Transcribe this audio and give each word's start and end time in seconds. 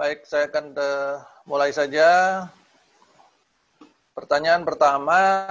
Baik, 0.00 0.24
saya 0.24 0.48
akan 0.48 0.72
uh, 0.80 1.20
mulai 1.44 1.76
saja. 1.76 2.08
Pertanyaan 4.16 4.64
pertama, 4.64 5.44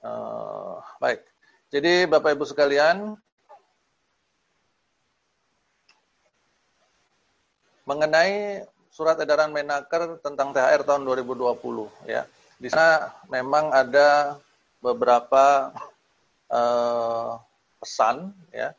Uh, 0.00 0.80
baik. 0.98 1.20
Jadi 1.72 2.06
Bapak 2.06 2.36
Ibu 2.36 2.44
sekalian, 2.46 3.16
mengenai 7.86 8.66
surat 8.90 9.20
edaran 9.22 9.54
Menaker 9.54 10.18
tentang 10.20 10.50
THR 10.50 10.82
tahun 10.82 11.06
2020 11.06 12.08
ya. 12.10 12.26
Di 12.56 12.68
sana 12.72 13.12
memang 13.28 13.70
ada 13.70 14.40
beberapa 14.82 15.70
uh, 16.50 17.38
pesan 17.78 18.32
ya 18.50 18.74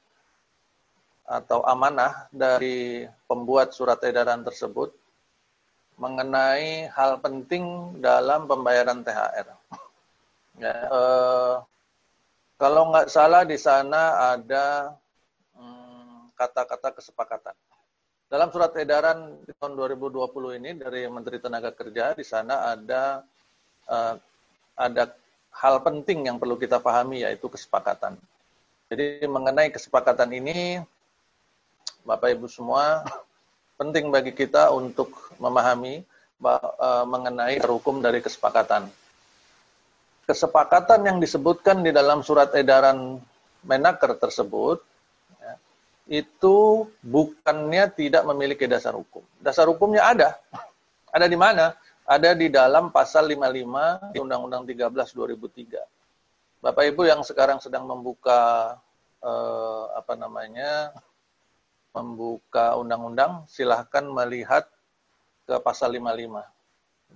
atau 1.28 1.60
amanah 1.68 2.28
dari 2.32 3.04
pembuat 3.28 3.76
surat 3.76 4.00
edaran 4.04 4.44
tersebut 4.48 4.96
mengenai 6.00 6.88
hal 6.94 7.20
penting 7.20 7.98
dalam 8.00 8.48
pembayaran 8.48 9.04
THR. 9.04 9.48
Ya, 10.58 10.74
eh, 10.90 11.56
kalau 12.58 12.90
nggak 12.90 13.14
salah 13.14 13.46
di 13.46 13.58
sana 13.62 14.34
ada 14.34 14.94
hmm, 15.54 16.34
kata-kata 16.34 16.90
hmm, 16.90 16.98
kesepakatan. 16.98 17.56
Dalam 18.28 18.52
surat 18.52 18.76
edaran 18.76 19.40
di 19.48 19.54
tahun 19.56 19.78
2020 19.78 20.60
ini 20.60 20.76
dari 20.76 21.08
Menteri 21.08 21.40
Tenaga 21.40 21.72
Kerja 21.72 22.12
di 22.18 22.26
sana 22.26 22.74
ada 22.74 23.22
eh, 23.86 24.16
ada 24.78 25.04
hal 25.58 25.82
penting 25.82 26.30
yang 26.30 26.38
perlu 26.38 26.58
kita 26.58 26.78
pahami 26.78 27.26
yaitu 27.26 27.50
kesepakatan. 27.50 28.18
Jadi 28.88 29.28
mengenai 29.28 29.68
kesepakatan 29.74 30.32
ini, 30.32 30.80
Bapak 32.08 32.32
Ibu 32.38 32.48
semua, 32.48 33.04
penting 33.80 34.08
bagi 34.14 34.32
kita 34.32 34.72
untuk 34.72 35.12
memahami 35.42 36.08
uh, 36.42 37.04
mengenai 37.04 37.60
hukum 37.62 38.00
dari 38.00 38.24
kesepakatan. 38.24 38.88
Kesepakatan 40.28 41.08
yang 41.08 41.18
disebutkan 41.24 41.82
di 41.82 41.96
dalam 41.96 42.20
surat 42.20 42.52
edaran 42.52 43.24
Menaker 43.64 44.20
tersebut, 44.20 44.84
ya, 45.40 45.54
itu 46.24 46.88
bukannya 47.00 47.88
tidak 47.96 48.28
memiliki 48.28 48.68
dasar 48.68 48.92
hukum. 48.92 49.24
Dasar 49.40 49.72
hukumnya 49.72 50.04
ada. 50.04 50.36
Ada 51.16 51.32
di 51.32 51.40
mana? 51.40 51.74
ada 52.08 52.32
di 52.32 52.48
dalam 52.48 52.88
pasal 52.88 53.28
55 53.28 54.16
di 54.16 54.18
Undang-Undang 54.24 54.64
13 54.64 55.12
2003. 55.12 56.64
Bapak 56.64 56.84
Ibu 56.96 57.04
yang 57.04 57.22
sekarang 57.22 57.60
sedang 57.60 57.84
membuka 57.84 58.74
eh, 59.20 59.84
apa 59.92 60.16
namanya? 60.16 60.96
membuka 61.98 62.78
undang-undang, 62.78 63.50
silahkan 63.50 64.06
melihat 64.06 64.70
ke 65.50 65.58
pasal 65.66 65.98
55. 65.98 66.46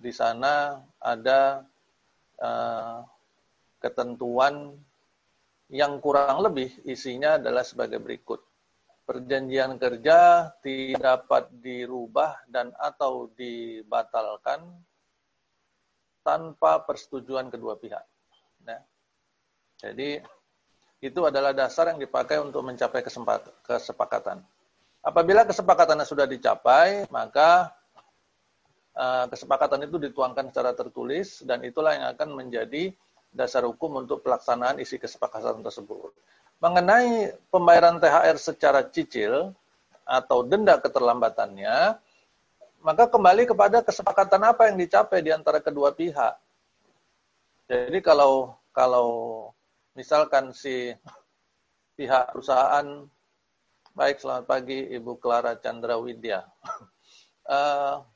Di 0.02 0.10
sana 0.10 0.82
ada 0.98 1.62
eh, 2.42 2.98
ketentuan 3.82 4.76
yang 5.72 6.04
kurang 6.04 6.44
lebih 6.44 6.68
isinya 6.84 7.40
adalah 7.40 7.64
sebagai 7.64 8.02
berikut. 8.04 8.44
Perjanjian 9.08 9.80
kerja 9.80 10.52
tidak 10.62 11.00
dapat 11.02 11.44
dirubah 11.64 12.44
dan 12.48 12.76
atau 12.78 13.32
dibatalkan 13.34 14.62
tanpa 16.22 16.86
persetujuan 16.86 17.50
kedua 17.50 17.76
pihak. 17.82 18.06
Nah, 18.68 18.78
jadi 19.82 20.22
itu 21.02 21.20
adalah 21.26 21.50
dasar 21.50 21.90
yang 21.90 21.98
dipakai 21.98 22.38
untuk 22.38 22.62
mencapai 22.62 23.02
kesepakatan. 23.66 24.38
Apabila 25.02 25.50
kesepakatannya 25.50 26.06
sudah 26.06 26.30
dicapai, 26.30 27.10
maka 27.10 27.74
kesepakatan 29.32 29.88
itu 29.88 29.98
dituangkan 29.98 30.52
secara 30.52 30.76
tertulis 30.76 31.42
dan 31.48 31.64
itulah 31.64 31.96
yang 31.96 32.08
akan 32.12 32.30
menjadi 32.36 32.92
dasar 33.32 33.64
hukum 33.64 34.04
untuk 34.04 34.20
pelaksanaan 34.22 34.84
isi 34.84 35.00
kesepakatan 35.00 35.64
tersebut. 35.64 36.12
Mengenai 36.62 37.34
pembayaran 37.50 37.98
THR 37.98 38.38
secara 38.38 38.86
cicil 38.86 39.56
atau 40.04 40.44
denda 40.44 40.78
keterlambatannya, 40.78 41.98
maka 42.84 43.04
kembali 43.08 43.48
kepada 43.50 43.82
kesepakatan 43.82 44.42
apa 44.46 44.70
yang 44.70 44.78
dicapai 44.78 45.24
di 45.24 45.32
antara 45.32 45.64
kedua 45.64 45.96
pihak. 45.96 46.38
Jadi 47.72 48.04
kalau 48.04 48.54
kalau 48.76 49.10
misalkan 49.96 50.52
si 50.52 50.92
pihak 51.96 52.36
perusahaan, 52.36 53.08
baik 53.96 54.20
selamat 54.20 54.46
pagi 54.46 54.92
Ibu 54.92 55.18
Clara 55.24 55.56
Chandra 55.56 55.96
Widya. 55.96 56.44
Uh, 57.48 58.04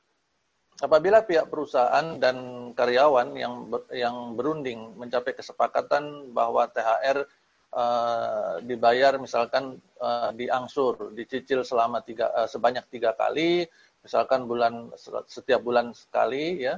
apabila 0.84 1.24
pihak 1.24 1.48
perusahaan 1.48 2.20
dan 2.20 2.70
karyawan 2.76 3.32
yang 3.38 3.54
ber, 3.72 3.88
yang 3.96 4.36
berunding 4.36 4.92
mencapai 5.00 5.32
kesepakatan 5.32 6.36
bahwa 6.36 6.68
THR 6.68 7.24
uh, 7.72 8.60
dibayar 8.60 9.16
misalkan 9.16 9.80
uh, 10.04 10.36
diangsur, 10.36 11.16
dicicil 11.16 11.64
selama 11.64 12.04
tiga, 12.04 12.28
uh, 12.36 12.48
sebanyak 12.50 12.84
tiga 12.92 13.16
kali, 13.16 13.64
misalkan 14.04 14.44
bulan 14.44 14.92
setiap 15.32 15.64
bulan 15.64 15.96
sekali 15.96 16.68
ya, 16.68 16.76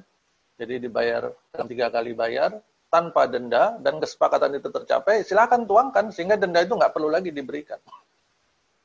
jadi 0.61 0.77
dibayar 0.77 1.33
tiga 1.65 1.89
kali 1.89 2.13
bayar 2.13 2.53
tanpa 2.87 3.27
denda 3.27 3.75
dan 3.81 3.97
kesepakatan 3.97 4.61
itu 4.61 4.69
tercapai, 4.69 5.25
silakan 5.25 5.65
tuangkan 5.65 6.13
sehingga 6.13 6.39
denda 6.39 6.63
itu 6.63 6.77
nggak 6.77 6.93
perlu 6.93 7.09
lagi 7.09 7.33
diberikan. 7.33 7.81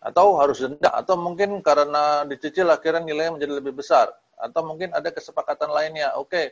Atau 0.03 0.35
harus 0.35 0.59
denda, 0.59 0.91
atau 0.91 1.15
mungkin 1.15 1.63
karena 1.63 2.27
dicicil 2.27 2.67
akhirnya 2.67 3.07
nilainya 3.07 3.39
menjadi 3.39 3.55
lebih 3.63 3.79
besar, 3.79 4.11
atau 4.43 4.67
mungkin 4.67 4.91
ada 4.91 5.15
kesepakatan 5.15 5.71
lainnya. 5.71 6.19
Oke, 6.19 6.27
okay, 6.27 6.47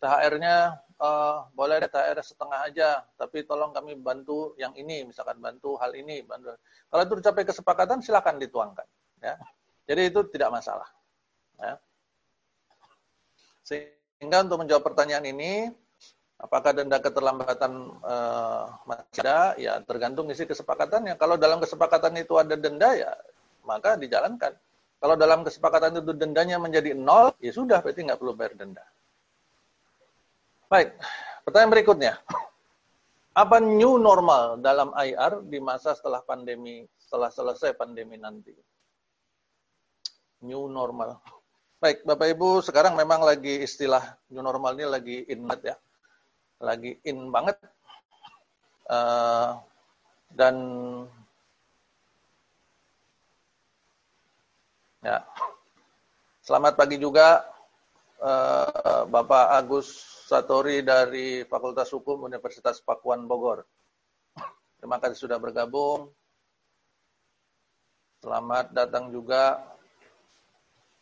THR-nya 0.00 0.76
uh, 1.00 1.48
boleh 1.56 1.80
THR 1.88 2.20
setengah 2.20 2.60
aja, 2.68 2.90
tapi 3.16 3.48
tolong 3.48 3.72
kami 3.72 3.96
bantu 3.96 4.52
yang 4.60 4.76
ini, 4.76 5.08
misalkan 5.08 5.40
bantu 5.40 5.80
hal 5.80 5.96
ini. 5.96 6.20
Bantu. 6.20 6.52
Kalau 6.92 7.02
itu 7.08 7.14
dicapai 7.24 7.44
kesepakatan, 7.48 8.04
silakan 8.04 8.36
dituangkan. 8.36 8.86
Ya. 9.24 9.40
Jadi 9.88 10.12
itu 10.12 10.20
tidak 10.28 10.52
masalah. 10.52 10.88
Ya. 11.56 11.74
Sehingga 13.64 14.44
untuk 14.44 14.64
menjawab 14.64 14.84
pertanyaan 14.84 15.24
ini, 15.28 15.72
apakah 16.40 16.72
denda 16.72 17.00
keterlambatan 17.00 17.72
uh, 18.00 18.64
masih 18.88 19.20
ada? 19.24 19.40
Ya 19.60 19.76
tergantung 19.84 20.28
isi 20.32 20.48
kesepakatannya. 20.48 21.16
Kalau 21.20 21.36
dalam 21.36 21.60
kesepakatan 21.60 22.16
itu 22.20 22.36
ada 22.40 22.56
denda, 22.56 22.96
ya 22.96 23.12
maka 23.64 24.00
dijalankan. 24.00 24.56
Kalau 25.00 25.16
dalam 25.16 25.40
kesepakatan 25.40 25.96
itu 25.96 26.12
dendanya 26.12 26.60
menjadi 26.60 26.92
nol, 26.92 27.32
ya 27.40 27.56
sudah, 27.56 27.80
berarti 27.80 28.04
nggak 28.04 28.20
perlu 28.20 28.36
bayar 28.36 28.52
denda. 28.52 28.84
Baik, 30.68 30.92
pertanyaan 31.48 31.72
berikutnya. 31.72 32.14
Apa 33.42 33.64
new 33.64 33.96
normal 33.96 34.60
dalam 34.60 34.92
IR 34.92 35.40
di 35.48 35.56
masa 35.56 35.96
setelah 35.96 36.20
pandemi, 36.20 36.84
setelah 37.00 37.32
selesai 37.32 37.72
pandemi 37.80 38.20
nanti? 38.20 38.52
New 40.44 40.68
normal. 40.68 41.16
Baik, 41.80 42.04
Bapak 42.04 42.36
Ibu, 42.36 42.60
sekarang 42.60 42.92
memang 42.92 43.24
lagi 43.24 43.64
istilah 43.64 44.04
new 44.28 44.44
normal 44.44 44.76
ini 44.76 44.84
lagi 44.84 45.16
in 45.32 45.48
banget 45.48 45.72
ya. 45.72 45.76
Lagi 46.60 46.92
in 47.08 47.32
banget. 47.32 47.56
Uh, 48.84 49.56
dan 50.36 50.54
ya, 55.00 55.24
selamat 56.44 56.76
pagi 56.76 57.00
juga 57.00 57.44
uh, 58.20 59.08
Bapak 59.08 59.56
Agus 59.56 59.88
Satori 60.28 60.84
dari 60.84 61.42
Fakultas 61.48 61.90
Hukum 61.90 62.28
Universitas 62.28 62.78
Pakuan 62.84 63.24
Bogor. 63.26 63.64
Terima 64.78 64.96
kasih 65.02 65.26
sudah 65.26 65.36
bergabung. 65.40 66.08
Selamat 68.20 68.70
datang 68.76 69.08
juga 69.08 69.58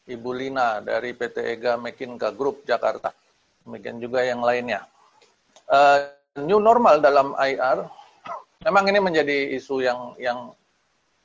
Ibu 0.08 0.30
Lina 0.32 0.80
dari 0.80 1.12
PT 1.12 1.58
Ega 1.58 1.76
Mekinka 1.76 2.32
Group 2.32 2.64
Jakarta. 2.64 3.12
Demikian 3.66 4.00
juga 4.00 4.24
yang 4.24 4.40
lainnya. 4.40 4.88
Uh, 5.68 6.08
new 6.40 6.62
normal 6.62 7.04
dalam 7.04 7.36
IR, 7.36 7.84
memang 8.64 8.88
ini 8.88 8.98
menjadi 9.02 9.52
isu 9.52 9.84
yang 9.84 10.16
yang 10.16 10.38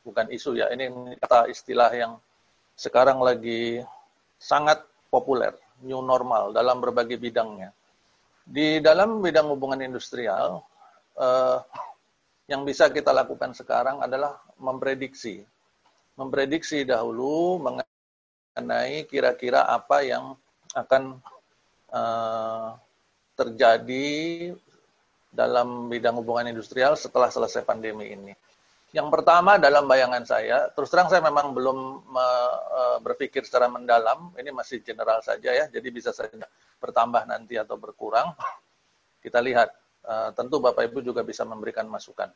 bukan 0.03 0.27
isu 0.27 0.59
ya, 0.59 0.67
ini 0.75 1.15
kata 1.23 1.47
istilah 1.47 1.87
yang 1.95 2.19
sekarang 2.73 3.21
lagi 3.21 3.81
sangat 4.41 4.83
populer, 5.13 5.53
new 5.85 6.01
normal 6.01 6.51
dalam 6.51 6.81
berbagai 6.81 7.21
bidangnya 7.21 7.71
Di 8.43 8.83
dalam 8.83 9.23
bidang 9.23 9.47
hubungan 9.55 9.79
industrial, 9.79 10.59
eh, 11.15 11.57
yang 12.51 12.67
bisa 12.67 12.91
kita 12.91 13.15
lakukan 13.15 13.55
sekarang 13.55 14.03
adalah 14.03 14.35
memprediksi. 14.59 15.47
Memprediksi 16.19 16.83
dahulu 16.83 17.63
mengenai 17.63 19.07
kira-kira 19.07 19.63
apa 19.63 20.03
yang 20.03 20.35
akan 20.75 21.23
eh, 21.93 22.67
terjadi 23.39 24.09
dalam 25.33 25.89
bidang 25.89 26.21
hubungan 26.21 26.51
industrial 26.53 26.93
setelah 26.93 27.31
selesai 27.33 27.65
pandemi 27.65 28.13
ini. 28.13 28.33
Yang 28.93 29.09
pertama 29.09 29.57
dalam 29.57 29.89
bayangan 29.89 30.21
saya, 30.21 30.69
terus 30.69 30.93
terang 30.93 31.09
saya 31.09 31.25
memang 31.25 31.49
belum 31.57 31.77
e, 32.13 32.25
berpikir 33.01 33.41
secara 33.41 33.65
mendalam, 33.65 34.29
ini 34.37 34.53
masih 34.53 34.85
general 34.85 35.17
saja 35.25 35.49
ya, 35.49 35.65
jadi 35.65 35.87
bisa 35.89 36.13
saja 36.13 36.45
bertambah 36.77 37.25
nanti 37.25 37.57
atau 37.57 37.73
berkurang. 37.73 38.37
Kita 39.25 39.41
lihat, 39.41 39.73
e, 40.05 40.13
tentu 40.37 40.61
Bapak 40.61 40.93
Ibu 40.93 41.01
juga 41.01 41.25
bisa 41.25 41.41
memberikan 41.41 41.89
masukan. 41.89 42.29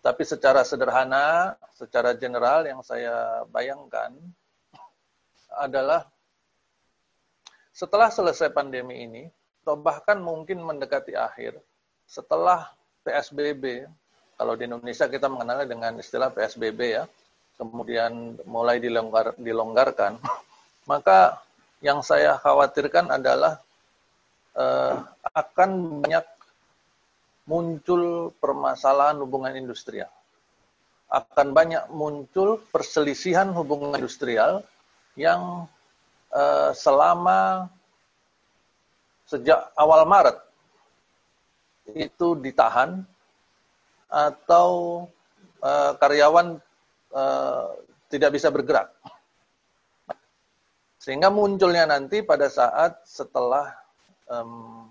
Tapi 0.00 0.24
secara 0.24 0.64
sederhana, 0.64 1.52
secara 1.76 2.16
general 2.16 2.64
yang 2.64 2.80
saya 2.80 3.44
bayangkan 3.52 4.16
adalah 5.68 6.08
setelah 7.76 8.08
selesai 8.08 8.48
pandemi 8.56 9.04
ini, 9.04 9.28
atau 9.60 9.76
bahkan 9.76 10.16
mungkin 10.16 10.64
mendekati 10.64 11.12
akhir, 11.12 11.60
setelah 12.08 12.72
PSBB 13.04 13.84
kalau 14.40 14.56
di 14.56 14.64
Indonesia 14.64 15.04
kita 15.04 15.28
mengenalnya 15.28 15.68
dengan 15.68 15.92
istilah 16.00 16.32
PSBB 16.32 16.80
ya, 16.96 17.04
kemudian 17.60 18.40
mulai 18.48 18.80
dilonggar, 18.80 19.36
dilonggarkan, 19.36 20.16
maka 20.90 21.44
yang 21.84 22.00
saya 22.00 22.40
khawatirkan 22.40 23.12
adalah 23.12 23.60
eh, 24.56 24.96
akan 25.36 26.00
banyak 26.00 26.24
muncul 27.44 28.32
permasalahan 28.40 29.20
hubungan 29.20 29.52
industrial. 29.60 30.08
Akan 31.12 31.52
banyak 31.52 31.92
muncul 31.92 32.64
perselisihan 32.72 33.52
hubungan 33.52 34.00
industrial 34.00 34.64
yang 35.20 35.68
eh, 36.32 36.72
selama 36.72 37.68
sejak 39.28 39.68
awal 39.76 40.08
Maret 40.08 40.40
itu 41.92 42.40
ditahan 42.40 43.04
atau 44.10 45.06
uh, 45.62 45.94
karyawan 45.96 46.58
uh, 47.14 47.66
tidak 48.10 48.34
bisa 48.34 48.50
bergerak. 48.50 48.90
Sehingga 51.00 51.32
munculnya 51.32 51.88
nanti 51.88 52.20
pada 52.20 52.50
saat 52.52 53.00
setelah 53.08 53.72
um, 54.28 54.90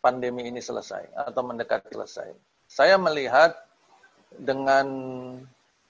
pandemi 0.00 0.48
ini 0.48 0.62
selesai 0.62 1.12
atau 1.12 1.42
mendekati 1.44 1.92
selesai. 1.92 2.32
Saya 2.64 2.96
melihat 2.96 3.52
dengan 4.32 4.86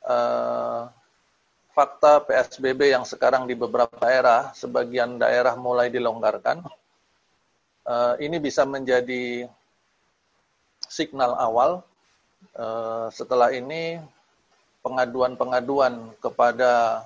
uh, 0.02 0.90
fakta 1.76 2.26
PSBB 2.26 2.90
yang 2.90 3.06
sekarang 3.06 3.46
di 3.46 3.54
beberapa 3.54 3.94
daerah, 4.02 4.50
sebagian 4.50 5.14
daerah 5.20 5.54
mulai 5.54 5.94
dilonggarkan, 5.94 6.66
uh, 7.86 8.14
ini 8.18 8.42
bisa 8.42 8.66
menjadi 8.66 9.46
signal 10.88 11.38
awal 11.38 11.86
Eh, 12.58 13.06
setelah 13.14 13.54
ini 13.54 14.02
pengaduan-pengaduan 14.82 16.10
kepada 16.22 17.02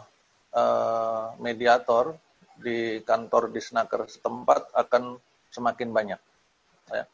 uh, 0.52 1.36
mediator 1.40 2.16
di 2.56 3.00
kantor 3.04 3.52
disnaker 3.52 4.08
setempat 4.08 4.72
akan 4.76 5.20
semakin 5.52 5.88
banyak. 5.92 6.20
Ya. 6.88 7.04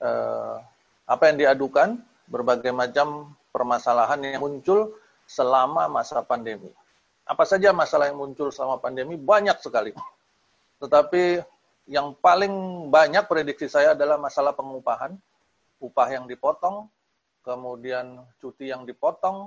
Uh, 0.00 0.56
apa 1.04 1.32
yang 1.32 1.36
diadukan? 1.36 2.00
Berbagai 2.28 2.72
macam 2.72 3.36
permasalahan 3.52 4.20
yang 4.24 4.40
muncul 4.40 4.96
selama 5.28 5.84
masa 5.88 6.24
pandemi. 6.24 6.72
Apa 7.28 7.44
saja 7.44 7.76
masalah 7.76 8.08
yang 8.08 8.20
muncul 8.20 8.48
selama 8.48 8.80
pandemi? 8.80 9.20
Banyak 9.20 9.60
sekali. 9.60 9.92
Tetapi 10.80 11.44
yang 11.92 12.16
paling 12.18 12.86
banyak 12.88 13.24
prediksi 13.28 13.68
saya 13.68 13.92
adalah 13.92 14.16
masalah 14.16 14.56
pengupahan, 14.56 15.12
upah 15.78 16.08
yang 16.08 16.24
dipotong, 16.24 16.88
kemudian 17.46 18.18
cuti 18.42 18.74
yang 18.74 18.82
dipotong, 18.82 19.46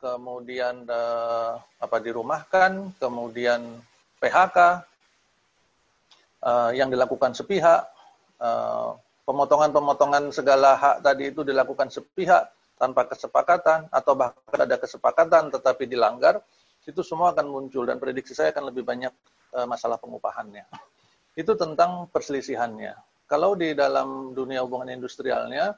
kemudian 0.00 0.88
eh, 0.88 1.52
apa 1.60 1.96
dirumahkan, 2.00 2.96
kemudian 2.96 3.76
PHK 4.16 4.58
eh, 6.40 6.70
yang 6.80 6.88
dilakukan 6.88 7.36
sepihak, 7.36 7.84
eh, 8.40 8.90
pemotongan-pemotongan 9.28 10.32
segala 10.32 10.80
hak 10.80 11.04
tadi 11.04 11.28
itu 11.28 11.44
dilakukan 11.44 11.92
sepihak 11.92 12.48
tanpa 12.80 13.04
kesepakatan 13.04 13.92
atau 13.92 14.16
bahkan 14.16 14.64
ada 14.64 14.80
kesepakatan 14.80 15.52
tetapi 15.52 15.84
dilanggar, 15.84 16.40
itu 16.88 17.04
semua 17.04 17.36
akan 17.36 17.44
muncul 17.44 17.84
dan 17.84 18.00
prediksi 18.00 18.32
saya 18.32 18.56
akan 18.56 18.72
lebih 18.72 18.88
banyak 18.88 19.12
eh, 19.52 19.66
masalah 19.68 20.00
pengupahannya. 20.00 20.64
Itu 21.36 21.54
tentang 21.60 22.08
perselisihannya. 22.08 22.96
Kalau 23.28 23.52
di 23.52 23.76
dalam 23.76 24.32
dunia 24.32 24.64
hubungan 24.64 24.88
industrialnya, 24.88 25.76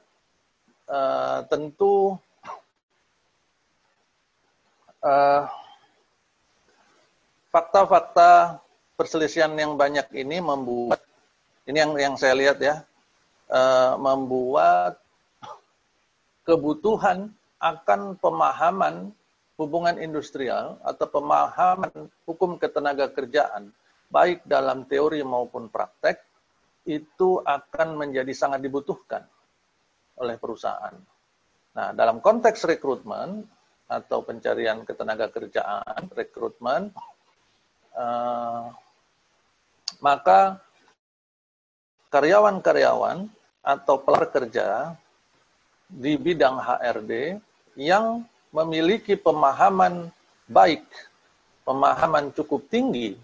uh, 0.90 1.38
tentu 1.46 2.18
eh, 5.00 5.42
fakta-fakta 7.48 8.60
perselisihan 8.98 9.50
yang 9.56 9.78
banyak 9.78 10.06
ini 10.12 10.42
membuat 10.42 11.00
ini 11.64 11.78
yang 11.78 11.92
yang 11.96 12.14
saya 12.20 12.36
lihat 12.36 12.58
ya 12.60 12.82
uh, 13.48 13.96
membuat 13.96 15.00
kebutuhan 16.44 17.32
akan 17.62 18.18
pemahaman 18.18 19.14
hubungan 19.56 19.96
industrial 20.00 20.80
atau 20.84 21.06
pemahaman 21.08 22.08
hukum 22.24 22.56
ketenaga 22.56 23.08
kerjaan 23.12 23.72
baik 24.08 24.42
dalam 24.44 24.84
teori 24.88 25.22
maupun 25.22 25.68
praktek 25.68 26.18
itu 26.88 27.40
akan 27.44 27.94
menjadi 28.00 28.32
sangat 28.32 28.64
dibutuhkan 28.64 29.24
oleh 30.20 30.36
perusahaan. 30.36 30.94
Nah, 31.74 31.88
dalam 31.96 32.20
konteks 32.20 32.68
rekrutmen 32.68 33.40
atau 33.88 34.22
pencarian 34.22 34.84
ketenaga 34.84 35.32
kerjaan, 35.32 36.12
rekrutmen, 36.12 36.92
uh, 37.96 38.70
maka 40.04 40.60
karyawan-karyawan 42.12 43.26
atau 43.64 43.96
pekerja 43.98 44.94
di 45.90 46.14
bidang 46.14 46.60
HRD 46.60 47.40
yang 47.80 48.22
memiliki 48.54 49.18
pemahaman 49.18 50.10
baik, 50.46 50.86
pemahaman 51.66 52.34
cukup 52.34 52.66
tinggi 52.70 53.14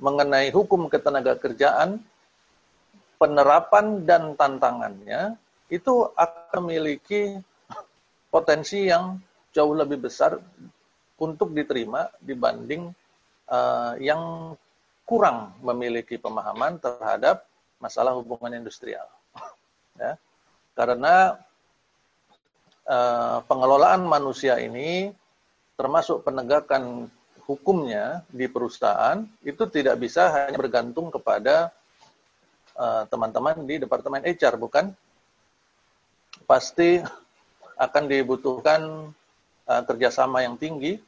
mengenai 0.00 0.48
hukum 0.48 0.88
ketenaga 0.88 1.36
kerjaan, 1.36 2.00
penerapan 3.20 4.08
dan 4.08 4.32
tantangannya, 4.32 5.36
itu 5.70 6.10
akan 6.18 6.66
memiliki 6.66 7.38
potensi 8.28 8.90
yang 8.90 9.18
jauh 9.54 9.74
lebih 9.74 10.02
besar 10.02 10.38
untuk 11.18 11.54
diterima 11.54 12.10
dibanding 12.22 12.90
uh, 13.50 13.94
yang 13.98 14.54
kurang 15.06 15.54
memiliki 15.62 16.18
pemahaman 16.18 16.78
terhadap 16.78 17.46
masalah 17.82 18.14
hubungan 18.14 18.62
industrial. 18.62 19.06
ya. 20.02 20.14
Karena 20.74 21.34
uh, 22.86 23.38
pengelolaan 23.46 24.06
manusia 24.06 24.58
ini 24.62 25.10
termasuk 25.74 26.22
penegakan 26.22 27.10
hukumnya 27.50 28.22
di 28.30 28.46
perusahaan 28.46 29.26
itu 29.42 29.66
tidak 29.66 29.98
bisa 29.98 30.30
hanya 30.30 30.54
bergantung 30.54 31.10
kepada 31.10 31.74
eh, 32.78 33.02
teman-teman 33.10 33.58
uh, 33.58 33.66
di 33.66 33.82
departemen 33.82 34.22
HR, 34.22 34.54
bukan? 34.54 34.94
Pasti 36.50 36.98
akan 37.78 38.10
dibutuhkan 38.10 39.14
uh, 39.70 39.82
kerjasama 39.86 40.42
yang 40.42 40.58
tinggi 40.58 40.98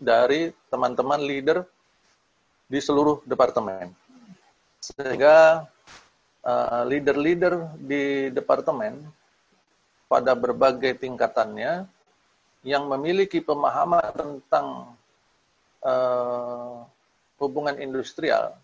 dari 0.00 0.48
teman-teman 0.72 1.20
leader 1.20 1.68
di 2.64 2.80
seluruh 2.80 3.20
departemen. 3.28 3.92
Sehingga 4.80 5.68
uh, 6.40 6.82
leader-leader 6.88 7.54
uh, 7.60 7.76
di 7.76 8.32
departemen 8.32 9.04
pada 10.08 10.32
berbagai 10.32 10.96
tingkatannya 10.96 11.84
yang 12.64 12.88
memiliki 12.88 13.44
pemahaman 13.44 14.08
tentang 14.16 14.96
uh, 15.84 16.88
hubungan 17.36 17.76
industrial 17.76 18.56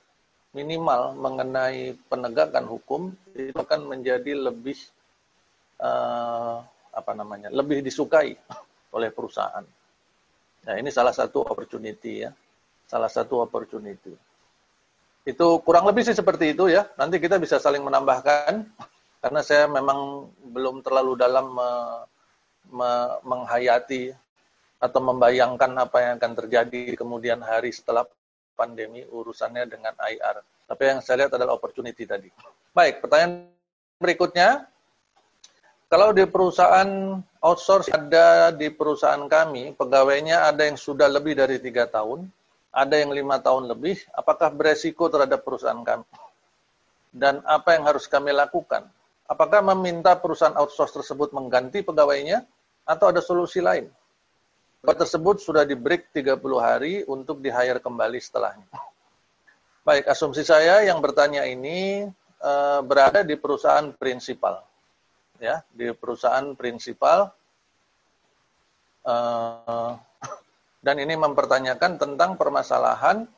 minimal 0.57 1.13
mengenai 1.13 1.93
penegakan 2.09 2.65
hukum 2.65 3.13
itu 3.37 3.53
akan 3.53 3.93
menjadi 3.93 4.33
lebih 4.33 4.81
uh, 5.81 6.63
apa 6.97 7.13
namanya 7.13 7.53
lebih 7.53 7.85
disukai 7.85 8.37
oleh 8.97 9.13
perusahaan. 9.13 9.65
Nah 10.67 10.75
ini 10.75 10.91
salah 10.91 11.15
satu 11.15 11.47
opportunity 11.47 12.27
ya, 12.27 12.31
salah 12.89 13.11
satu 13.11 13.45
opportunity. 13.45 14.15
Itu 15.27 15.61
kurang 15.67 15.91
lebih 15.91 16.07
sih 16.07 16.15
seperti 16.15 16.55
itu 16.55 16.71
ya. 16.71 16.87
Nanti 16.99 17.19
kita 17.19 17.39
bisa 17.39 17.59
saling 17.59 17.83
menambahkan 17.83 18.67
karena 19.23 19.41
saya 19.43 19.67
memang 19.67 20.31
belum 20.55 20.83
terlalu 20.87 21.19
dalam 21.19 21.55
me, 21.55 21.71
me, 22.71 22.91
menghayati 23.27 24.15
atau 24.77 25.01
membayangkan 25.01 25.73
apa 25.81 25.97
yang 26.05 26.13
akan 26.21 26.33
terjadi 26.37 26.95
kemudian 26.95 27.41
hari 27.41 27.73
setelah 27.73 28.05
pandemi 28.57 29.05
urusannya 29.05 29.69
dengan 29.69 29.93
IR. 30.01 30.41
Tapi 30.67 30.83
yang 30.83 30.99
saya 31.05 31.25
lihat 31.25 31.33
adalah 31.37 31.55
opportunity 31.55 32.05
tadi. 32.09 32.29
Baik, 32.75 33.05
pertanyaan 33.05 33.53
berikutnya. 34.01 34.67
Kalau 35.87 36.11
di 36.11 36.27
perusahaan 36.27 37.15
outsource 37.39 37.95
ada 37.95 38.51
di 38.51 38.75
perusahaan 38.75 39.23
kami, 39.31 39.71
pegawainya 39.79 40.51
ada 40.51 40.67
yang 40.67 40.75
sudah 40.75 41.07
lebih 41.07 41.39
dari 41.39 41.63
tiga 41.63 41.87
tahun, 41.87 42.27
ada 42.75 42.99
yang 42.99 43.15
lima 43.15 43.39
tahun 43.39 43.71
lebih, 43.71 43.95
apakah 44.11 44.51
beresiko 44.51 45.07
terhadap 45.07 45.47
perusahaan 45.47 45.79
kami? 45.87 46.03
Dan 47.15 47.39
apa 47.47 47.79
yang 47.79 47.87
harus 47.87 48.11
kami 48.11 48.35
lakukan? 48.35 48.83
Apakah 49.31 49.63
meminta 49.63 50.19
perusahaan 50.19 50.59
outsource 50.59 50.91
tersebut 50.91 51.31
mengganti 51.31 51.87
pegawainya 51.87 52.43
atau 52.83 53.15
ada 53.15 53.23
solusi 53.23 53.63
lain? 53.63 53.87
Pegawai 54.83 55.07
tersebut 55.07 55.39
sudah 55.39 55.63
di 55.63 55.79
break 55.79 56.11
30 56.11 56.35
hari 56.59 57.07
untuk 57.07 57.39
di 57.39 57.47
hire 57.47 57.79
kembali 57.79 58.19
setelahnya. 58.19 58.67
Baik, 59.87 60.11
asumsi 60.11 60.43
saya 60.43 60.83
yang 60.83 60.99
bertanya 60.99 61.47
ini 61.47 62.11
uh, 62.43 62.83
berada 62.83 63.23
di 63.23 63.39
perusahaan 63.39 63.95
prinsipal 63.95 64.66
ya 65.41 65.63
di 65.73 65.93
perusahaan 65.93 66.57
prinsipal 66.57 67.31
uh, 69.07 69.93
dan 70.87 70.97
ini 71.01 71.15
mempertanyakan 71.17 71.99
tentang 72.01 72.39
permasalahan 72.41 73.29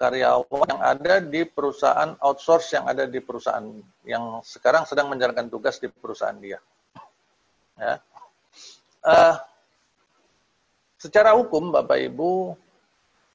karyawan 0.00 0.64
yang 0.64 0.80
ada 0.80 1.20
di 1.20 1.44
perusahaan 1.44 2.16
outsource 2.24 2.72
yang 2.72 2.88
ada 2.88 3.04
di 3.04 3.20
perusahaan 3.20 3.68
yang 4.08 4.40
sekarang 4.40 4.88
sedang 4.88 5.12
menjalankan 5.12 5.52
tugas 5.52 5.76
di 5.76 5.92
perusahaan 5.92 6.40
dia. 6.40 6.56
Ya. 7.76 8.00
Uh, 9.04 9.36
secara 10.96 11.36
hukum, 11.36 11.68
Bapak 11.68 12.00
Ibu, 12.00 12.56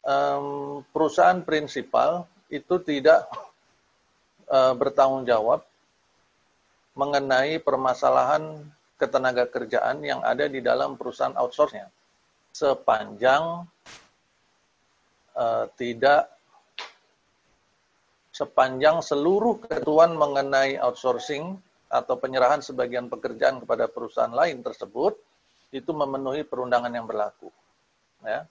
um, 0.06 0.46
perusahaan 0.90 1.38
prinsipal 1.46 2.26
itu 2.50 2.82
tidak 2.82 3.30
uh, 4.50 4.74
bertanggung 4.74 5.26
jawab 5.30 5.66
mengenai 6.96 7.60
permasalahan 7.60 8.64
ketenaga 8.96 9.46
kerjaan 9.52 10.00
yang 10.00 10.24
ada 10.24 10.48
di 10.48 10.64
dalam 10.64 10.96
perusahaan 10.96 11.36
outsource-nya. 11.36 11.92
Sepanjang 12.56 13.68
uh, 15.36 15.66
tidak 15.76 16.32
sepanjang 18.32 19.04
seluruh 19.04 19.60
ketentuan 19.64 20.16
mengenai 20.16 20.80
outsourcing 20.80 21.56
atau 21.92 22.16
penyerahan 22.20 22.60
sebagian 22.60 23.08
pekerjaan 23.08 23.64
kepada 23.64 23.88
perusahaan 23.88 24.32
lain 24.32 24.60
tersebut 24.64 25.16
itu 25.72 25.92
memenuhi 25.92 26.48
perundangan 26.48 26.92
yang 26.92 27.08
berlaku. 27.08 27.52
Ya. 28.24 28.48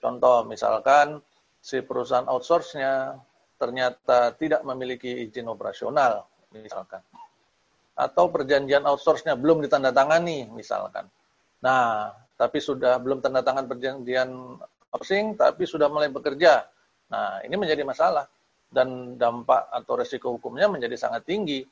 Contoh 0.00 0.44
misalkan 0.48 1.20
si 1.60 1.84
perusahaan 1.84 2.28
outsource-nya 2.28 3.20
ternyata 3.56 4.32
tidak 4.36 4.64
memiliki 4.64 5.24
izin 5.28 5.48
operasional 5.48 6.28
misalkan 6.52 7.00
atau 7.96 8.28
perjanjian 8.28 8.84
outsource-nya 8.84 9.40
belum 9.40 9.64
ditandatangani 9.64 10.52
misalkan. 10.52 11.08
Nah, 11.64 12.12
tapi 12.36 12.60
sudah 12.60 13.00
belum 13.00 13.24
tanda 13.24 13.40
tangan 13.40 13.64
perjanjian 13.64 14.60
outsourcing 14.92 15.40
tapi 15.40 15.64
sudah 15.64 15.88
mulai 15.88 16.12
bekerja. 16.12 16.68
Nah, 17.08 17.40
ini 17.40 17.56
menjadi 17.56 17.88
masalah 17.88 18.28
dan 18.68 19.16
dampak 19.16 19.72
atau 19.72 19.96
resiko 19.96 20.36
hukumnya 20.36 20.68
menjadi 20.68 20.92
sangat 21.00 21.24
tinggi. 21.24 21.64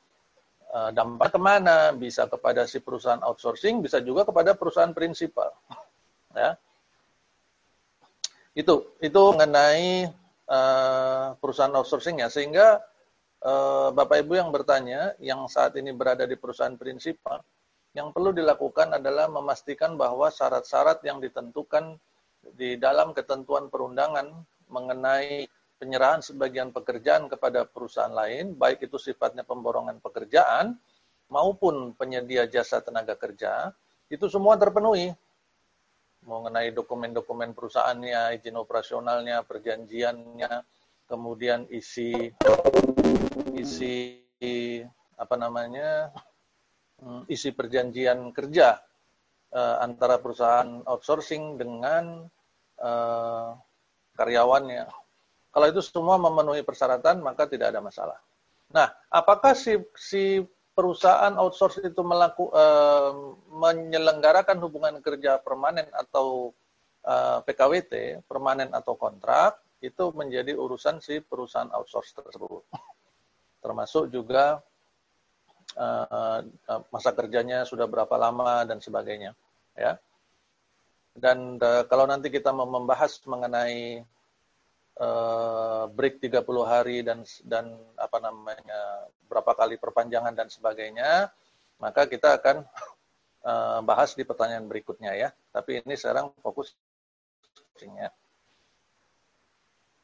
Eh, 0.73 0.89
dampak 0.97 1.37
ke 1.37 1.39
mana? 1.39 1.93
Bisa 1.93 2.25
kepada 2.25 2.65
si 2.65 2.81
perusahaan 2.81 3.21
outsourcing, 3.21 3.85
bisa 3.85 4.01
juga 4.01 4.25
kepada 4.25 4.57
perusahaan 4.57 4.91
prinsipal. 4.97 5.53
Ya. 6.33 6.57
Itu 8.57 8.97
itu 9.03 9.21
mengenai 9.35 10.09
uh, 10.47 11.35
perusahaan 11.37 11.75
outsourcing 11.75 12.23
ya 12.23 12.31
sehingga 12.31 12.79
Eh, 12.79 12.94
Bapak 13.93 14.25
Ibu 14.25 14.41
yang 14.41 14.49
bertanya, 14.49 15.13
yang 15.21 15.45
saat 15.45 15.77
ini 15.77 15.93
berada 15.93 16.25
di 16.25 16.33
perusahaan 16.33 16.73
prinsipal, 16.73 17.45
yang 17.93 18.09
perlu 18.09 18.33
dilakukan 18.33 18.97
adalah 18.97 19.29
memastikan 19.29 19.93
bahwa 19.93 20.33
syarat-syarat 20.33 21.05
yang 21.05 21.21
ditentukan 21.21 22.01
di 22.57 22.81
dalam 22.81 23.13
ketentuan 23.13 23.69
perundangan 23.69 24.33
mengenai 24.65 25.45
penyerahan 25.77 26.25
sebagian 26.25 26.73
pekerjaan 26.73 27.29
kepada 27.29 27.69
perusahaan 27.69 28.09
lain, 28.09 28.57
baik 28.57 28.89
itu 28.89 28.97
sifatnya 28.97 29.45
pemborongan 29.45 30.01
pekerjaan 30.01 30.81
maupun 31.29 31.93
penyedia 31.93 32.49
jasa 32.49 32.81
tenaga 32.81 33.13
kerja, 33.13 33.69
itu 34.09 34.25
semua 34.25 34.57
terpenuhi. 34.57 35.13
Mengenai 36.25 36.73
dokumen-dokumen 36.73 37.53
perusahaannya, 37.53 38.41
izin 38.41 38.57
operasionalnya, 38.57 39.45
perjanjiannya, 39.45 40.65
kemudian 41.05 41.69
isi 41.69 42.33
isi 43.59 44.25
apa 45.15 45.35
namanya 45.35 46.11
hmm, 46.99 47.27
isi 47.31 47.51
perjanjian 47.51 48.31
kerja 48.31 48.79
uh, 49.51 49.75
antara 49.83 50.19
perusahaan 50.19 50.83
outsourcing 50.87 51.59
dengan 51.59 52.27
uh, 52.79 53.55
karyawannya. 54.15 54.87
Kalau 55.55 55.67
itu 55.71 55.79
semua 55.79 56.19
memenuhi 56.19 56.67
persyaratan, 56.67 57.23
maka 57.23 57.47
tidak 57.47 57.71
ada 57.71 57.79
masalah. 57.79 58.19
Nah, 58.75 58.91
apakah 59.07 59.55
si, 59.55 59.79
si 59.95 60.43
perusahaan 60.75 61.31
outsource 61.39 61.79
itu 61.79 62.03
melaku, 62.03 62.51
uh, 62.51 63.39
menyelenggarakan 63.55 64.59
hubungan 64.59 64.99
kerja 64.99 65.39
permanen 65.39 65.87
atau 65.95 66.51
uh, 67.07 67.39
PKWT, 67.47 68.27
permanen 68.27 68.67
atau 68.75 68.99
kontrak, 68.99 69.63
itu 69.79 70.11
menjadi 70.11 70.59
urusan 70.59 70.99
si 70.99 71.23
perusahaan 71.23 71.71
outsource 71.71 72.19
tersebut 72.19 72.67
termasuk 73.65 74.13
juga 74.13 74.61
uh, 75.73 76.39
masa 76.93 77.09
kerjanya 77.17 77.65
sudah 77.65 77.89
berapa 77.89 78.13
lama 78.13 78.61
dan 78.69 78.77
sebagainya 78.77 79.33
ya. 79.73 79.97
Dan 81.17 81.57
uh, 81.57 81.81
kalau 81.89 82.05
nanti 82.05 82.29
kita 82.29 82.53
mau 82.53 82.69
membahas 82.69 83.17
mengenai 83.25 84.05
uh, 85.01 85.89
break 85.89 86.21
30 86.21 86.45
hari 86.69 87.01
dan 87.01 87.25
dan 87.41 87.73
apa 87.97 88.21
namanya 88.21 89.09
berapa 89.25 89.57
kali 89.57 89.81
perpanjangan 89.81 90.37
dan 90.37 90.45
sebagainya 90.53 91.33
maka 91.81 92.05
kita 92.05 92.37
akan 92.37 92.61
uh, 93.41 93.79
bahas 93.81 94.13
di 94.13 94.21
pertanyaan 94.21 94.69
berikutnya 94.69 95.17
ya. 95.17 95.29
Tapi 95.49 95.81
ini 95.81 95.97
sekarang 95.97 96.29
fokus 96.45 96.77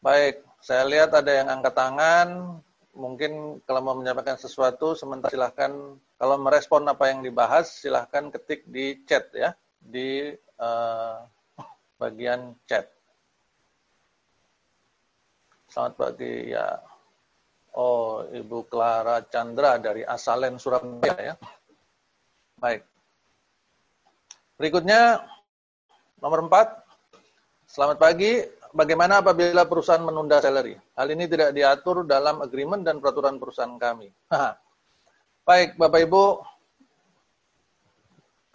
Baik, 0.01 0.41
saya 0.59 0.83
lihat 0.89 1.13
ada 1.13 1.29
yang 1.29 1.47
angkat 1.47 1.77
tangan 1.77 2.57
mungkin 2.91 3.63
kalau 3.63 3.81
mau 3.83 3.95
menyampaikan 3.95 4.35
sesuatu 4.35 4.93
sementara 4.99 5.31
silahkan 5.31 5.71
kalau 6.19 6.35
merespon 6.39 6.83
apa 6.91 7.07
yang 7.07 7.23
dibahas 7.23 7.71
silahkan 7.71 8.27
ketik 8.29 8.67
di 8.67 8.99
chat 9.07 9.31
ya 9.31 9.55
di 9.79 10.35
uh, 10.59 11.23
bagian 11.95 12.57
chat. 12.67 12.89
Selamat 15.71 15.93
pagi 15.95 16.51
ya. 16.51 16.67
Oh, 17.71 18.27
Ibu 18.27 18.67
Clara 18.67 19.23
Chandra 19.31 19.79
dari 19.79 20.03
Asalen 20.03 20.59
Surabaya 20.59 21.15
ya. 21.31 21.35
Baik. 22.59 22.83
Berikutnya 24.59 25.23
nomor 26.19 26.43
4. 26.45 27.71
Selamat 27.71 27.97
pagi, 28.03 28.43
bagaimana 28.73 29.19
apabila 29.23 29.67
perusahaan 29.67 30.03
menunda 30.03 30.39
salary? 30.39 30.75
Hal 30.95 31.07
ini 31.11 31.27
tidak 31.27 31.55
diatur 31.55 32.03
dalam 32.07 32.41
agreement 32.43 32.83
dan 32.83 32.99
peraturan 32.99 33.37
perusahaan 33.37 33.75
kami. 33.75 34.11
Baik, 35.47 35.75
Bapak 35.75 36.01
Ibu, 36.05 36.23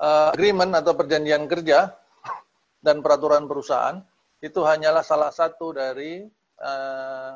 uh, 0.00 0.28
agreement 0.32 0.72
atau 0.76 0.92
perjanjian 0.96 1.44
kerja 1.48 1.92
dan 2.80 3.00
peraturan 3.00 3.48
perusahaan 3.48 4.00
itu 4.44 4.60
hanyalah 4.62 5.02
salah 5.02 5.32
satu 5.32 5.72
dari 5.72 6.24
uh, 6.60 7.32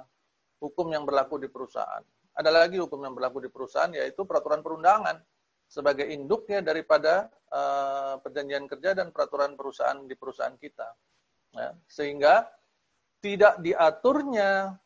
hukum 0.61 0.93
yang 0.93 1.09
berlaku 1.09 1.41
di 1.41 1.49
perusahaan. 1.49 2.05
Ada 2.37 2.53
lagi 2.53 2.79
hukum 2.79 3.03
yang 3.03 3.17
berlaku 3.17 3.43
di 3.43 3.51
perusahaan 3.51 3.91
yaitu 3.91 4.23
peraturan 4.29 4.63
perundangan 4.63 5.19
sebagai 5.71 6.07
induknya 6.07 6.63
daripada 6.63 7.31
uh, 7.51 8.19
perjanjian 8.23 8.67
kerja 8.67 8.95
dan 8.95 9.11
peraturan 9.11 9.55
perusahaan 9.59 9.99
di 10.07 10.15
perusahaan 10.15 10.55
kita. 10.55 10.89
Ya, 11.51 11.75
sehingga 11.91 12.47
tidak 13.21 13.61
diaturnya 13.61 14.77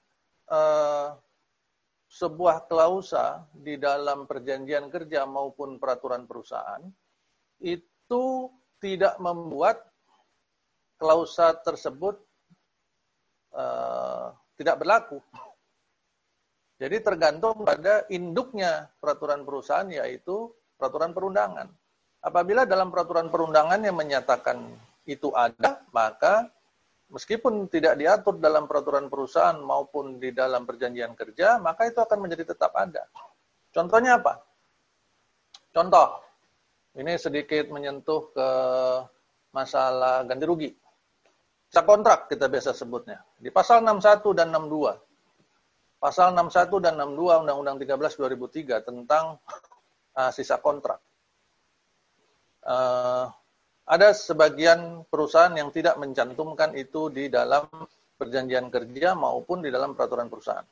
uh, 0.51 1.15
sebuah 2.11 2.71
klausa 2.71 3.43
di 3.51 3.75
dalam 3.75 4.27
perjanjian 4.31 4.87
kerja 4.87 5.27
maupun 5.27 5.83
peraturan 5.83 6.31
perusahaan 6.31 6.83
itu 7.59 8.25
tidak 8.79 9.19
membuat 9.19 9.83
klausa 10.95 11.59
tersebut 11.59 12.15
uh, 13.55 14.31
tidak 14.55 14.79
berlaku. 14.79 15.19
Jadi 16.79 17.03
tergantung 17.03 17.67
pada 17.67 18.07
induknya 18.11 18.91
peraturan 18.99 19.43
perusahaan 19.47 19.87
yaitu 19.91 20.51
peraturan 20.79 21.15
perundangan. 21.15 21.71
Apabila 22.23 22.67
dalam 22.67 22.91
peraturan 22.95 23.31
perundangan 23.31 23.79
yang 23.83 23.95
menyatakan 23.95 24.75
itu 25.05 25.31
ada, 25.35 25.83
maka 25.91 26.51
meskipun 27.15 27.71
tidak 27.71 27.95
diatur 27.95 28.43
dalam 28.43 28.67
peraturan 28.67 29.07
perusahaan 29.07 29.55
maupun 29.55 30.19
di 30.19 30.35
dalam 30.35 30.67
perjanjian 30.67 31.15
kerja, 31.15 31.63
maka 31.63 31.87
itu 31.87 32.03
akan 32.03 32.19
menjadi 32.19 32.51
tetap 32.51 32.75
ada. 32.75 33.07
Contohnya 33.71 34.19
apa? 34.19 34.43
Contoh, 35.71 36.19
ini 36.99 37.15
sedikit 37.15 37.71
menyentuh 37.71 38.35
ke 38.35 38.49
masalah 39.55 40.27
ganti 40.27 40.45
rugi. 40.47 40.71
Sisa 41.71 41.83
kontrak 41.87 42.31
kita 42.31 42.51
biasa 42.51 42.71
sebutnya. 42.75 43.23
Di 43.39 43.51
pasal 43.51 43.83
61 43.83 44.35
dan 44.35 44.51
62. 44.51 44.95
Pasal 45.99 46.35
61 46.35 46.83
dan 46.83 46.95
62 46.99 47.43
Undang-Undang 47.47 47.77
13 47.83 48.79
2003 48.79 48.87
tentang 48.87 49.43
uh, 50.19 50.31
sisa 50.31 50.59
kontrak. 50.63 51.03
Uh, 52.63 53.27
ada 53.85 54.17
sebagian 54.17 55.05
perusahaan 55.09 55.53
yang 55.53 55.69
tidak 55.69 56.01
mencantumkan 56.01 56.73
itu 56.73 57.13
di 57.13 57.29
dalam 57.29 57.69
perjanjian 58.17 58.73
kerja 58.73 59.13
maupun 59.13 59.61
di 59.61 59.69
dalam 59.69 59.93
peraturan 59.93 60.33
perusahaan. 60.33 60.65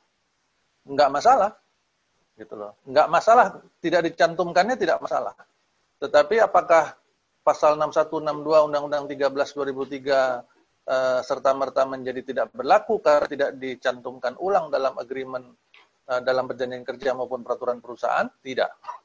Enggak 0.89 1.09
masalah. 1.13 1.51
Gitu 2.33 2.57
loh. 2.57 2.73
Enggak 2.89 3.07
masalah, 3.13 3.61
tidak 3.77 4.09
dicantumkannya 4.09 4.73
tidak 4.73 4.97
masalah. 4.97 5.37
Tetapi 6.01 6.41
apakah 6.41 6.97
pasal 7.45 7.77
6162 7.77 8.67
Undang-Undang 8.71 9.05
13 9.05 9.29
2003 9.29 10.89
uh, 10.89 11.19
serta 11.21 11.51
merta 11.53 11.85
menjadi 11.85 12.21
tidak 12.25 12.47
berlaku 12.55 12.97
karena 12.97 13.27
tidak 13.29 13.51
dicantumkan 13.61 14.33
ulang 14.41 14.73
dalam 14.73 14.97
agreement 14.97 15.45
uh, 16.09 16.21
dalam 16.25 16.49
perjanjian 16.49 16.81
kerja 16.81 17.13
maupun 17.13 17.45
peraturan 17.45 17.77
perusahaan? 17.77 18.25
Tidak. 18.41 19.02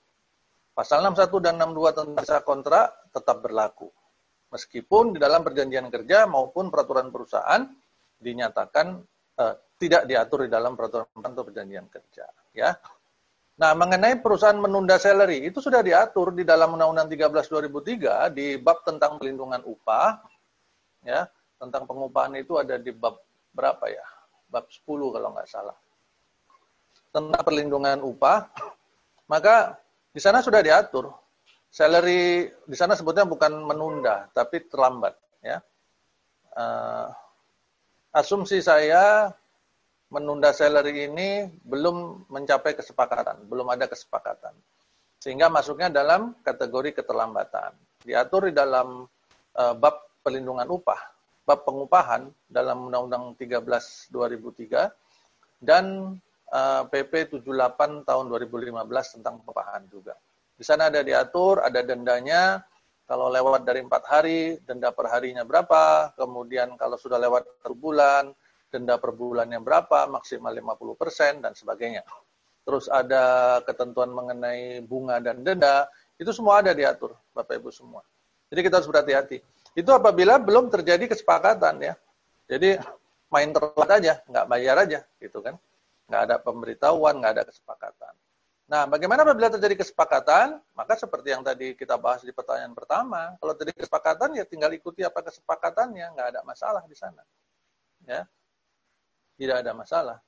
Pasal 0.78 1.02
61 1.02 1.42
dan 1.42 1.58
62 1.58 1.90
tentang 1.90 2.22
sisa 2.22 2.38
kontrak 2.46 3.10
tetap 3.10 3.42
berlaku. 3.42 3.90
Meskipun 4.54 5.10
di 5.10 5.18
dalam 5.18 5.42
perjanjian 5.42 5.90
kerja 5.90 6.30
maupun 6.30 6.70
peraturan 6.70 7.10
perusahaan 7.10 7.66
dinyatakan 8.14 9.02
uh, 9.42 9.54
tidak 9.74 10.06
diatur 10.06 10.46
di 10.46 10.50
dalam 10.54 10.78
peraturan 10.78 11.10
atau 11.18 11.42
perjanjian 11.42 11.90
kerja, 11.90 12.30
ya. 12.54 12.78
Nah, 13.58 13.74
mengenai 13.74 14.22
perusahaan 14.22 14.54
menunda 14.54 15.02
salary 15.02 15.50
itu 15.50 15.58
sudah 15.58 15.82
diatur 15.82 16.30
di 16.30 16.46
dalam 16.46 16.78
Undang-Undang 16.78 17.10
13 17.10 18.30
2003 18.30 18.30
di 18.30 18.54
bab 18.62 18.86
tentang 18.86 19.18
pelindungan 19.18 19.66
upah 19.66 20.22
ya 21.02 21.26
tentang 21.58 21.90
pengupahan 21.90 22.38
itu 22.38 22.54
ada 22.54 22.78
di 22.78 22.94
bab 22.94 23.18
berapa 23.50 23.82
ya? 23.90 24.06
Bab 24.46 24.70
10 24.70 24.86
kalau 24.86 25.34
nggak 25.34 25.50
salah. 25.50 25.74
Tentang 27.10 27.42
perlindungan 27.42 27.98
upah, 27.98 28.46
maka 29.26 29.74
di 30.12 30.20
sana 30.20 30.44
sudah 30.44 30.60
diatur. 30.64 31.10
Salary 31.68 32.48
di 32.64 32.76
sana 32.76 32.96
sebutnya 32.96 33.28
bukan 33.28 33.52
menunda, 33.60 34.28
tapi 34.32 34.64
terlambat. 34.66 35.12
Ya. 35.44 35.60
Uh, 36.56 37.12
asumsi 38.16 38.64
saya 38.64 39.30
menunda 40.08 40.56
salary 40.56 41.06
ini 41.06 41.52
belum 41.68 42.24
mencapai 42.32 42.72
kesepakatan, 42.72 43.44
belum 43.46 43.68
ada 43.68 43.84
kesepakatan. 43.84 44.56
Sehingga 45.20 45.52
masuknya 45.52 45.92
dalam 45.92 46.32
kategori 46.40 47.04
keterlambatan. 47.04 47.76
Diatur 48.00 48.48
di 48.48 48.54
dalam 48.56 49.04
uh, 49.58 49.74
bab 49.76 50.08
perlindungan 50.24 50.66
upah 50.72 51.18
bab 51.48 51.64
pengupahan 51.64 52.28
dalam 52.44 52.92
Undang-Undang 52.92 53.40
13 53.40 54.12
2003 54.12 55.64
dan 55.64 56.12
PP 56.88 57.38
78 57.38 58.08
tahun 58.08 58.24
2015 58.32 59.14
tentang 59.20 59.44
pengupahan 59.44 59.84
juga. 59.92 60.16
Di 60.58 60.64
sana 60.66 60.88
ada 60.90 61.04
diatur, 61.04 61.62
ada 61.62 61.84
dendanya, 61.84 62.64
kalau 63.08 63.32
lewat 63.32 63.64
dari 63.64 63.80
empat 63.80 64.04
hari, 64.04 64.40
denda 64.68 64.92
per 64.92 65.08
harinya 65.08 65.46
berapa, 65.46 66.12
kemudian 66.18 66.76
kalau 66.76 67.00
sudah 67.00 67.16
lewat 67.16 67.64
per 67.64 67.72
bulan, 67.72 68.34
denda 68.68 69.00
per 69.00 69.16
bulannya 69.16 69.64
berapa, 69.64 70.08
maksimal 70.12 70.52
50 70.52 70.92
persen, 70.98 71.40
dan 71.40 71.56
sebagainya. 71.56 72.04
Terus 72.68 72.84
ada 72.92 73.56
ketentuan 73.64 74.12
mengenai 74.12 74.84
bunga 74.84 75.24
dan 75.24 75.40
denda, 75.40 75.88
itu 76.20 76.34
semua 76.36 76.60
ada 76.60 76.76
diatur, 76.76 77.16
Bapak 77.32 77.56
Ibu 77.56 77.72
semua. 77.72 78.04
Jadi 78.52 78.60
kita 78.60 78.82
harus 78.82 78.88
berhati-hati. 78.92 79.40
Itu 79.72 79.88
apabila 79.94 80.36
belum 80.36 80.68
terjadi 80.68 81.08
kesepakatan 81.08 81.80
ya. 81.80 81.94
Jadi 82.44 82.76
main 83.32 83.52
telat 83.56 83.88
aja, 83.88 84.14
nggak 84.26 84.46
bayar 84.52 84.76
aja, 84.84 85.00
gitu 85.16 85.40
kan. 85.40 85.56
Nggak 86.08 86.22
ada 86.24 86.36
pemberitahuan, 86.40 87.20
nggak 87.20 87.32
ada 87.36 87.44
kesepakatan. 87.44 88.14
Nah, 88.68 88.84
bagaimana 88.84 89.24
apabila 89.24 89.48
terjadi 89.48 89.80
kesepakatan? 89.80 90.60
Maka 90.76 90.96
seperti 90.96 91.32
yang 91.32 91.40
tadi 91.40 91.72
kita 91.72 91.96
bahas 91.96 92.20
di 92.20 92.32
pertanyaan 92.32 92.76
pertama, 92.76 93.36
kalau 93.40 93.56
terjadi 93.56 93.84
kesepakatan 93.84 94.36
ya 94.36 94.44
tinggal 94.44 94.72
ikuti 94.72 95.00
apa 95.04 95.24
kesepakatannya, 95.24 96.06
nggak 96.12 96.28
ada 96.36 96.40
masalah 96.44 96.84
di 96.84 96.96
sana. 96.96 97.24
Ya, 98.04 98.28
tidak 99.40 99.64
ada 99.64 99.72
masalah. 99.72 100.18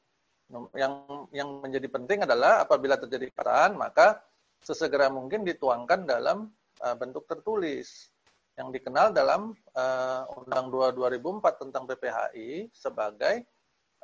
Yang 0.72 0.92
yang 1.36 1.48
menjadi 1.60 1.88
penting 1.88 2.18
adalah 2.24 2.64
apabila 2.64 2.96
terjadi 2.96 3.28
kesepakatan, 3.28 3.76
maka 3.76 4.24
sesegera 4.64 5.12
mungkin 5.12 5.44
dituangkan 5.44 6.08
dalam 6.08 6.48
uh, 6.80 6.96
bentuk 6.96 7.28
tertulis 7.28 8.08
yang 8.56 8.68
dikenal 8.72 9.12
dalam 9.12 9.56
uh, 9.76 10.24
Undang 10.36 10.68
2 10.68 10.96
2004 10.96 11.62
tentang 11.64 11.84
PPHI 11.88 12.68
sebagai 12.72 13.44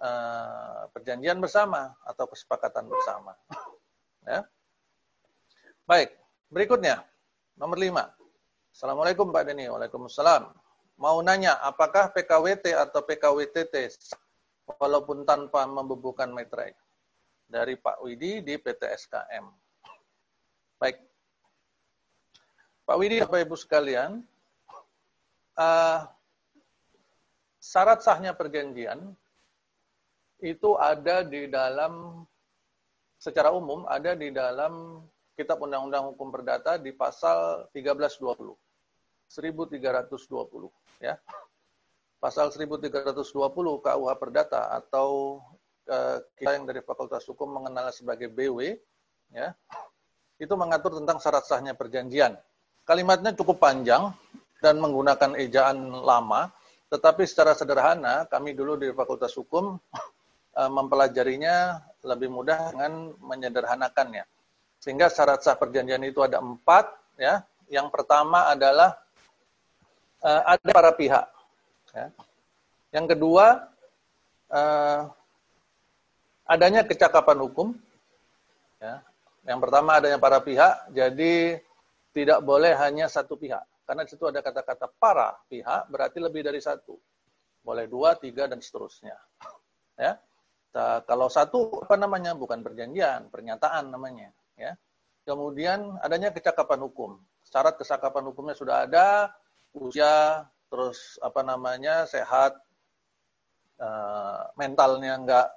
uh, 0.01 0.89
perjanjian 0.93 1.41
bersama 1.41 1.95
atau 2.05 2.29
kesepakatan 2.29 2.89
bersama. 2.89 3.33
ya. 4.31 4.45
Baik, 5.87 6.13
berikutnya 6.51 7.05
nomor 7.55 7.79
5. 7.79 7.95
Assalamualaikum 8.77 9.33
Pak 9.33 9.49
Deni. 9.49 9.71
Waalaikumsalam. 9.73 10.53
Mau 10.97 11.21
nanya, 11.21 11.61
apakah 11.61 12.13
PKWT 12.13 12.73
atau 12.73 13.05
PKWTT 13.05 13.93
walaupun 14.81 15.29
tanpa 15.29 15.69
membubuhkan 15.69 16.33
materai? 16.33 16.73
Dari 17.47 17.79
Pak 17.79 18.03
Widi 18.03 18.43
di 18.43 18.59
PT 18.59 18.83
SKM. 19.07 19.47
Baik. 20.83 20.99
Pak 22.83 22.97
Widi, 22.99 23.23
Bapak 23.23 23.47
Ibu 23.47 23.55
sekalian, 23.55 24.27
uh, 25.57 26.01
syarat 27.63 28.03
sahnya 28.03 28.35
perjanjian 28.35 29.15
itu 30.41 30.77
ada 30.77 31.25
di 31.25 31.49
dalam 31.49 32.25
secara 33.17 33.53
umum 33.53 33.89
ada 33.89 34.13
di 34.13 34.29
dalam 34.29 35.01
Kitab 35.37 35.61
Undang-Undang 35.61 36.17
Hukum 36.17 36.33
Perdata 36.33 36.81
di 36.81 36.97
pasal 36.97 37.69
1320. 37.77 38.57
1320 39.29 41.05
ya. 41.05 41.21
Pasal 42.17 42.49
1320 42.49 43.21
KUH 43.85 44.11
Perdata 44.17 44.73
atau 44.73 45.41
uh, 45.93 46.19
kita 46.41 46.57
yang 46.57 46.65
dari 46.65 46.81
Fakultas 46.81 47.29
Hukum 47.29 47.53
mengenal 47.53 47.93
sebagai 47.93 48.33
BW 48.33 48.81
ya. 49.37 49.53
Itu 50.41 50.57
mengatur 50.57 50.97
tentang 50.97 51.21
syarat 51.21 51.45
sahnya 51.45 51.77
perjanjian. 51.77 52.37
Kalimatnya 52.89 53.37
cukup 53.37 53.61
panjang 53.61 54.17
dan 54.65 54.81
menggunakan 54.81 55.37
ejaan 55.37 55.91
lama, 56.01 56.49
tetapi 56.89 57.29
secara 57.29 57.53
sederhana 57.53 58.25
kami 58.31 58.57
dulu 58.57 58.81
di 58.81 58.89
Fakultas 58.95 59.37
Hukum 59.37 59.77
eh, 59.77 60.06
mempelajarinya 60.57 61.85
lebih 62.01 62.33
mudah 62.33 62.73
dengan 62.73 63.13
menyederhanakannya. 63.21 64.25
Sehingga 64.81 65.13
syarat 65.13 65.45
sah 65.45 65.59
perjanjian 65.59 66.01
itu 66.07 66.25
ada 66.25 66.41
empat, 66.41 66.89
ya. 67.21 67.45
Yang 67.67 67.91
pertama 67.93 68.47
adalah 68.47 68.95
uh, 70.23 70.43
ada 70.47 70.71
para 70.71 70.93
pihak. 70.95 71.27
Ya. 71.93 72.09
Yang 72.95 73.07
kedua 73.19 73.67
uh, 74.55 75.01
adanya 76.47 76.87
kecakapan 76.87 77.43
hukum. 77.43 77.75
Ya. 78.79 79.03
Yang 79.45 79.59
pertama 79.67 79.99
adanya 79.99 80.19
para 80.23 80.39
pihak, 80.39 80.95
jadi 80.95 81.59
tidak 82.15 82.41
boleh 82.41 82.73
hanya 82.79 83.11
satu 83.11 83.35
pihak. 83.35 83.63
Karena 83.87 84.03
di 84.03 84.11
situ 84.11 84.27
ada 84.27 84.43
kata-kata 84.43 84.91
para 84.99 85.35
pihak, 85.47 85.87
berarti 85.91 86.19
lebih 86.19 86.43
dari 86.47 86.59
satu. 86.59 86.99
Boleh 87.63 87.91
dua, 87.91 88.15
tiga, 88.15 88.47
dan 88.47 88.63
seterusnya. 88.63 89.19
Ya. 89.99 90.19
Kalau 91.09 91.33
satu, 91.33 91.85
apa 91.85 91.97
namanya? 91.97 92.37
Bukan 92.37 92.61
perjanjian, 92.61 93.33
pernyataan 93.33 93.89
namanya. 93.93 94.31
Ya. 94.59 94.77
Kemudian 95.25 95.97
adanya 96.05 96.31
kecakapan 96.31 96.85
hukum. 96.85 97.19
Syarat 97.47 97.81
kecakapan 97.81 98.25
hukumnya 98.31 98.55
sudah 98.55 98.85
ada, 98.85 99.33
usia, 99.73 100.45
terus 100.69 101.17
apa 101.23 101.41
namanya, 101.41 102.05
sehat, 102.05 102.55
uh, 103.81 104.51
mentalnya 104.59 105.17
enggak 105.17 105.49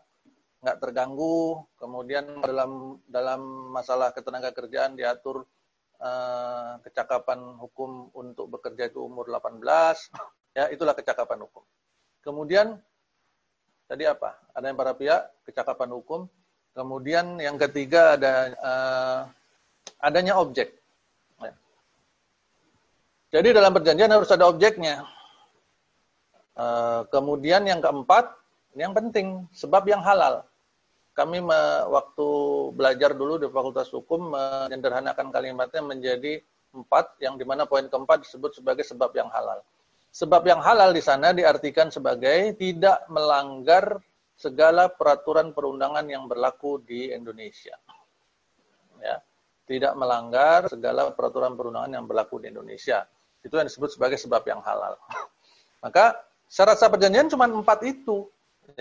nggak 0.59 0.79
terganggu, 0.83 1.63
kemudian 1.79 2.43
dalam 2.43 2.99
dalam 3.07 3.71
masalah 3.71 4.11
ketenaga 4.11 4.51
kerjaan 4.51 4.91
diatur 4.91 5.47
Eh, 5.99 6.73
kecakapan 6.87 7.59
hukum 7.59 8.07
untuk 8.15 8.47
bekerja 8.47 8.87
itu 8.87 9.03
umur 9.03 9.27
18, 9.27 10.07
ya 10.55 10.71
itulah 10.71 10.95
kecakapan 10.95 11.43
hukum. 11.43 11.59
Kemudian 12.23 12.79
tadi 13.89 14.05
apa? 14.05 14.37
Ada 14.53 14.69
yang 14.69 14.77
para 14.77 14.93
pihak 14.93 15.21
kecakapan 15.49 15.89
hukum, 15.97 16.29
Kemudian 16.79 17.41
yang 17.43 17.57
ketiga 17.57 18.15
ada 18.15 18.33
uh, 18.61 19.19
adanya 19.99 20.37
objek. 20.37 20.71
Ya. 21.41 21.53
Jadi 23.35 23.51
dalam 23.51 23.73
perjanjian 23.73 24.07
harus 24.07 24.29
ada 24.29 24.47
objeknya. 24.47 25.03
Uh, 26.55 27.03
kemudian 27.11 27.67
yang 27.67 27.83
keempat, 27.83 28.31
yang 28.79 28.95
penting, 28.95 29.43
sebab 29.55 29.87
yang 29.91 30.03
halal. 30.03 30.47
Kami 31.15 31.43
me, 31.43 31.59
waktu 31.91 32.27
belajar 32.79 33.11
dulu 33.11 33.35
di 33.43 33.51
Fakultas 33.51 33.91
Hukum 33.91 34.31
menyederhanakan 34.31 35.35
kalimatnya 35.35 35.83
menjadi 35.83 36.39
empat, 36.71 37.19
yang 37.19 37.35
di 37.35 37.43
mana 37.43 37.67
poin 37.67 37.91
keempat 37.91 38.23
disebut 38.23 38.55
sebagai 38.55 38.87
sebab 38.87 39.11
yang 39.19 39.27
halal. 39.35 39.59
Sebab 40.09 40.41
yang 40.45 40.59
halal 40.59 40.89
di 40.89 41.03
sana 41.05 41.31
diartikan 41.31 41.93
sebagai 41.93 42.57
tidak 42.57 43.05
melanggar 43.13 44.01
segala 44.39 44.89
peraturan 44.89 45.53
perundangan 45.53 46.07
yang 46.07 46.25
berlaku 46.25 46.81
di 46.81 47.13
Indonesia. 47.13 47.77
Ya, 48.99 49.21
tidak 49.69 49.93
melanggar 49.99 50.65
segala 50.71 51.13
peraturan 51.13 51.53
perundangan 51.53 51.91
yang 51.93 52.05
berlaku 52.09 52.41
di 52.41 52.49
Indonesia. 52.49 53.05
Itu 53.45 53.55
yang 53.59 53.69
disebut 53.69 53.95
sebagai 53.95 54.17
sebab 54.17 54.41
yang 54.49 54.65
halal. 54.65 54.97
Maka 55.83 56.17
syarat 56.49 56.81
sah 56.81 56.89
perjanjian 56.89 57.29
cuma 57.29 57.45
empat 57.45 57.85
itu. 57.85 58.27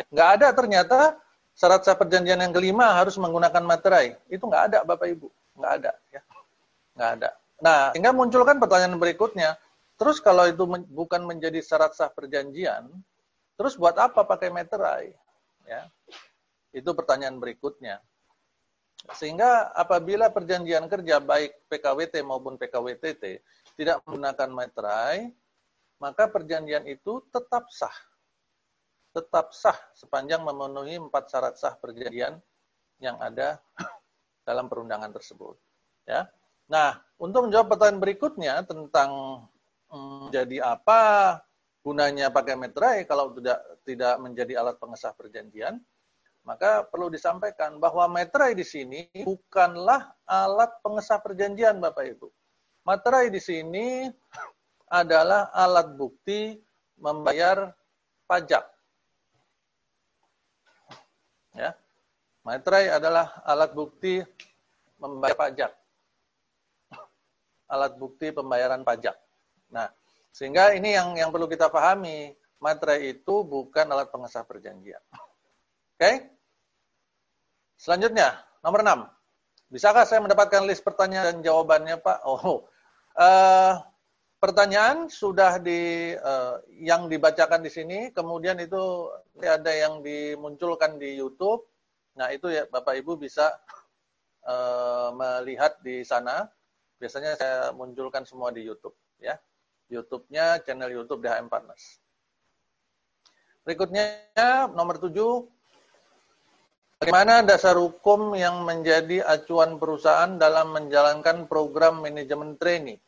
Nggak 0.08 0.28
ada 0.40 0.46
ternyata 0.56 0.98
syarat 1.52 1.84
sah 1.84 1.94
perjanjian 1.94 2.40
yang 2.40 2.54
kelima 2.54 2.96
harus 2.96 3.20
menggunakan 3.20 3.62
materai. 3.62 4.16
Itu 4.32 4.48
nggak 4.48 4.62
ada 4.72 4.78
Bapak 4.86 5.06
Ibu. 5.12 5.28
Nggak 5.60 5.72
ada. 5.82 5.92
Ya. 6.14 6.22
Nggak 6.96 7.10
ada. 7.20 7.30
Nah, 7.58 7.80
sehingga 7.90 8.10
munculkan 8.14 8.56
pertanyaan 8.62 8.94
berikutnya. 8.98 9.58
Terus 9.98 10.22
kalau 10.22 10.46
itu 10.46 10.62
men 10.62 10.86
bukan 10.86 11.26
menjadi 11.26 11.58
syarat 11.58 11.90
sah 11.98 12.06
perjanjian, 12.06 12.86
terus 13.58 13.74
buat 13.74 13.98
apa 13.98 14.22
pakai 14.22 14.54
materai? 14.54 15.10
Ya. 15.66 15.90
Itu 16.70 16.94
pertanyaan 16.94 17.42
berikutnya. 17.42 17.98
Sehingga 19.18 19.74
apabila 19.74 20.30
perjanjian 20.30 20.86
kerja 20.86 21.18
baik 21.18 21.66
PKWT 21.66 22.22
maupun 22.22 22.54
PKWTT 22.54 23.42
tidak 23.74 24.02
menggunakan 24.06 24.50
materai, 24.54 25.34
maka 25.98 26.30
perjanjian 26.30 26.86
itu 26.86 27.18
tetap 27.34 27.66
sah. 27.74 27.94
Tetap 29.10 29.50
sah 29.50 29.78
sepanjang 29.98 30.46
memenuhi 30.46 30.94
empat 30.98 31.26
syarat 31.26 31.58
sah 31.58 31.74
perjanjian 31.74 32.38
yang 33.02 33.18
ada 33.18 33.58
dalam 34.46 34.70
perundangan 34.70 35.10
tersebut. 35.10 35.58
Ya. 36.06 36.30
Nah, 36.70 37.02
untuk 37.18 37.50
menjawab 37.50 37.74
pertanyaan 37.74 37.98
berikutnya 38.02 38.54
tentang 38.62 39.42
jadi 40.28 40.60
apa 40.60 41.00
gunanya 41.80 42.28
pakai 42.28 42.54
meterai 42.58 43.08
kalau 43.08 43.32
tidak 43.32 43.58
tidak 43.88 44.14
menjadi 44.20 44.60
alat 44.60 44.76
pengesah 44.76 45.16
perjanjian, 45.16 45.80
maka 46.44 46.84
perlu 46.84 47.12
disampaikan 47.12 47.76
bahwa 47.80 48.08
meterai 48.08 48.56
di 48.56 48.64
sini 48.64 49.08
bukanlah 49.24 50.12
alat 50.24 50.72
pengesah 50.80 51.20
perjanjian 51.20 51.80
Bapak 51.80 52.08
Ibu. 52.08 52.28
Materai 52.88 53.28
di 53.28 53.36
sini 53.36 54.08
adalah 54.88 55.52
alat 55.52 55.92
bukti 55.92 56.56
membayar 56.96 57.76
pajak. 58.24 58.64
Ya. 61.52 61.76
Materai 62.40 62.88
adalah 62.88 63.44
alat 63.44 63.76
bukti 63.76 64.24
membayar 64.96 65.36
pajak. 65.36 65.72
Alat 67.68 67.92
bukti 68.00 68.32
pembayaran 68.32 68.80
pajak. 68.88 69.20
Nah, 69.70 69.88
sehingga 70.32 70.72
ini 70.76 70.94
yang 70.94 71.16
yang 71.18 71.30
perlu 71.34 71.50
kita 71.50 71.68
pahami, 71.68 72.32
materai 72.58 73.14
itu 73.14 73.46
bukan 73.46 73.86
alat 73.88 74.10
pengesah 74.10 74.42
perjanjian. 74.44 75.02
Oke? 75.12 75.98
Okay? 75.98 76.14
Selanjutnya, 77.78 78.42
nomor 78.62 78.82
6. 78.82 79.06
Bisakah 79.70 80.02
saya 80.08 80.18
mendapatkan 80.24 80.64
list 80.66 80.82
pertanyaan 80.82 81.36
dan 81.36 81.38
jawabannya, 81.44 82.00
Pak? 82.02 82.18
Oh, 82.26 82.66
uh, 83.14 83.72
pertanyaan 84.42 85.06
sudah 85.06 85.62
di 85.62 86.14
uh, 86.18 86.58
yang 86.74 87.06
dibacakan 87.06 87.62
di 87.62 87.70
sini, 87.70 87.98
kemudian 88.10 88.58
itu 88.58 89.12
ada 89.38 89.70
yang 89.70 90.02
dimunculkan 90.02 90.98
di 90.98 91.18
YouTube. 91.18 91.66
Nah, 92.18 92.34
itu 92.34 92.50
ya 92.50 92.66
Bapak 92.66 92.98
Ibu 92.98 93.14
bisa 93.14 93.54
uh, 94.46 95.14
melihat 95.14 95.78
di 95.84 96.02
sana. 96.02 96.50
Biasanya 96.98 97.38
saya 97.38 97.70
munculkan 97.70 98.26
semua 98.26 98.50
di 98.50 98.66
YouTube, 98.66 98.98
ya. 99.22 99.38
YouTube-nya 99.88 100.62
channel 100.64 100.92
YouTube 100.92 101.24
DHM 101.24 101.48
Partners. 101.48 102.00
Berikutnya 103.64 104.32
nomor 104.72 104.96
7 104.96 105.12
Bagaimana 106.98 107.46
dasar 107.46 107.78
hukum 107.78 108.34
yang 108.34 108.66
menjadi 108.66 109.22
acuan 109.22 109.78
perusahaan 109.78 110.34
dalam 110.34 110.74
menjalankan 110.74 111.46
program 111.46 112.02
manajemen 112.02 112.58
training? 112.58 112.98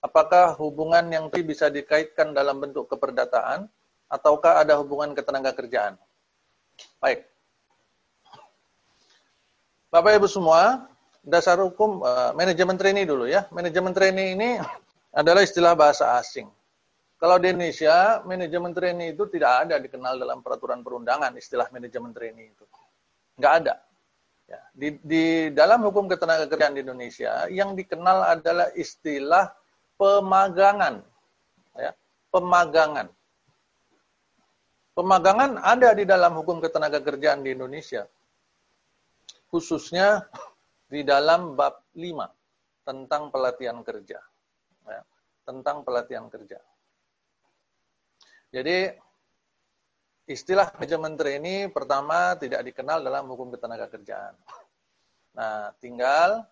Apakah 0.00 0.56
hubungan 0.56 1.12
yang 1.12 1.28
bisa 1.28 1.68
dikaitkan 1.68 2.32
dalam 2.32 2.64
bentuk 2.64 2.88
keperdataan 2.88 3.68
ataukah 4.08 4.64
ada 4.64 4.80
hubungan 4.80 5.12
ketenaga 5.12 5.52
kerjaan? 5.52 6.00
Baik. 7.04 7.28
Bapak 9.92 10.16
Ibu 10.16 10.24
semua, 10.24 10.88
dasar 11.20 11.60
hukum 11.60 12.00
uh, 12.00 12.32
manajemen 12.32 12.80
training 12.80 13.04
dulu 13.04 13.28
ya. 13.28 13.44
Manajemen 13.52 13.92
training 13.92 14.40
ini 14.40 14.50
adalah 15.12 15.44
istilah 15.44 15.76
bahasa 15.76 16.16
asing. 16.16 16.48
Kalau 17.20 17.38
di 17.38 17.54
Indonesia, 17.54 18.18
manajemen 18.26 18.74
training 18.74 19.14
itu 19.14 19.30
tidak 19.30 19.68
ada 19.68 19.78
dikenal 19.78 20.18
dalam 20.18 20.42
peraturan 20.42 20.82
perundangan 20.82 21.30
istilah 21.38 21.70
manajemen 21.70 22.10
training 22.10 22.50
itu. 22.50 22.66
Nggak 23.38 23.54
ada. 23.62 23.74
Ya, 24.50 24.60
di, 24.74 24.88
di 25.06 25.24
dalam 25.54 25.86
hukum 25.86 26.10
ketenaga 26.10 26.50
kerjaan 26.50 26.74
di 26.74 26.82
Indonesia, 26.82 27.46
yang 27.46 27.78
dikenal 27.78 28.26
adalah 28.26 28.74
istilah 28.74 29.54
pemagangan. 29.94 30.98
Ya, 31.78 31.94
pemagangan. 32.34 33.06
Pemagangan 34.92 35.62
ada 35.62 35.94
di 35.94 36.04
dalam 36.04 36.36
hukum 36.36 36.58
ketenaga 36.58 36.98
kerjaan 37.00 37.46
di 37.46 37.54
Indonesia. 37.54 38.02
Khususnya 39.46 40.26
di 40.90 41.06
dalam 41.06 41.54
bab 41.54 41.86
5 41.94 42.84
tentang 42.84 43.30
pelatihan 43.30 43.78
kerja 43.86 44.18
ya, 44.86 45.02
tentang 45.46 45.82
pelatihan 45.86 46.26
kerja. 46.30 46.60
Jadi 48.52 48.92
istilah 50.28 50.68
manajemen 50.76 51.16
trainee 51.16 51.72
pertama 51.72 52.36
tidak 52.36 52.62
dikenal 52.62 53.00
dalam 53.00 53.24
hukum 53.26 53.50
ketenaga 53.50 53.88
kerjaan. 53.88 54.36
Nah, 55.32 55.72
tinggal 55.80 56.44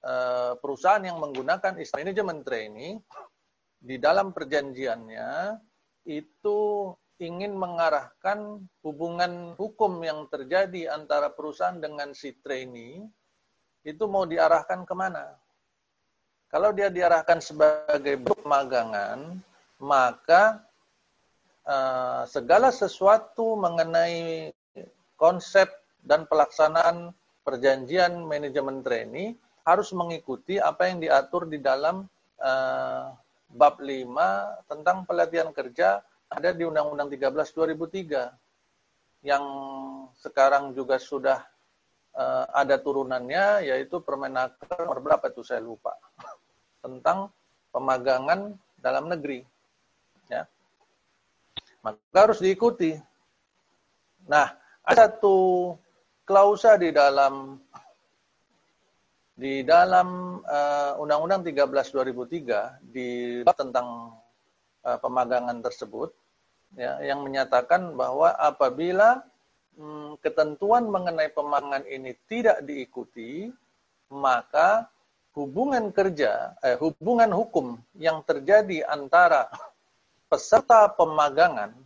eh, 0.00 0.52
perusahaan 0.56 1.04
yang 1.04 1.20
menggunakan 1.20 1.76
istilah 1.76 2.02
manajemen 2.02 2.40
trainee 2.40 2.98
di 3.76 4.00
dalam 4.00 4.32
perjanjiannya 4.32 5.60
itu 6.08 6.90
ingin 7.16 7.56
mengarahkan 7.56 8.60
hubungan 8.84 9.56
hukum 9.56 10.04
yang 10.04 10.28
terjadi 10.28 10.92
antara 10.92 11.32
perusahaan 11.32 11.80
dengan 11.80 12.12
si 12.12 12.36
trainee 12.44 13.04
itu 13.86 14.04
mau 14.10 14.28
diarahkan 14.28 14.84
ke 14.84 14.94
mana? 14.96 15.32
Kalau 16.46 16.70
dia 16.70 16.86
diarahkan 16.88 17.42
sebagai 17.42 18.22
magangan, 18.46 19.42
maka 19.82 20.62
uh, 21.66 22.22
segala 22.24 22.70
sesuatu 22.70 23.58
mengenai 23.58 24.50
konsep 25.18 25.66
dan 26.06 26.24
pelaksanaan 26.30 27.10
perjanjian 27.42 28.22
manajemen 28.22 28.80
trainee 28.86 29.34
harus 29.66 29.90
mengikuti 29.90 30.62
apa 30.62 30.86
yang 30.86 31.02
diatur 31.02 31.50
di 31.50 31.58
dalam 31.58 32.06
uh, 32.38 33.10
bab 33.50 33.82
5 33.82 34.70
tentang 34.70 35.02
pelatihan 35.02 35.50
kerja 35.50 35.98
ada 36.30 36.50
di 36.54 36.62
Undang-Undang 36.62 37.10
13 37.10 37.54
2003 37.54 39.26
yang 39.26 39.44
sekarang 40.18 40.70
juga 40.74 41.02
sudah 41.02 41.42
uh, 42.14 42.46
ada 42.54 42.78
turunannya 42.78 43.66
yaitu 43.66 43.98
Permenaker 44.02 44.86
nomor 44.86 45.02
berapa 45.02 45.26
itu 45.30 45.42
saya 45.42 45.62
lupa 45.62 45.94
tentang 46.86 47.34
pemagangan 47.74 48.54
dalam 48.78 49.10
negeri. 49.10 49.42
Ya. 50.30 50.46
Maka 51.82 52.18
harus 52.30 52.38
diikuti. 52.38 52.94
Nah, 54.30 54.54
ada 54.86 55.10
satu 55.10 55.74
klausa 56.22 56.78
di 56.78 56.94
dalam 56.94 57.58
di 59.36 59.60
dalam 59.66 60.40
uh, 60.40 60.96
Undang-Undang 60.96 61.44
13 61.44 61.92
2003 61.92 62.80
di 62.88 63.42
tentang 63.44 64.16
uh, 64.80 64.98
pemagangan 64.98 65.60
tersebut 65.60 66.08
ya 66.72 66.98
yang 67.04 67.20
menyatakan 67.20 67.92
bahwa 67.94 68.32
apabila 68.40 69.20
hmm, 69.76 70.18
ketentuan 70.24 70.88
mengenai 70.88 71.28
pemagangan 71.36 71.84
ini 71.84 72.16
tidak 72.26 72.64
diikuti 72.64 73.52
maka 74.08 74.88
hubungan 75.36 75.92
kerja, 75.92 76.56
eh, 76.64 76.80
hubungan 76.80 77.28
hukum 77.36 77.76
yang 78.00 78.24
terjadi 78.24 78.88
antara 78.88 79.52
peserta 80.32 80.88
pemagangan 80.96 81.76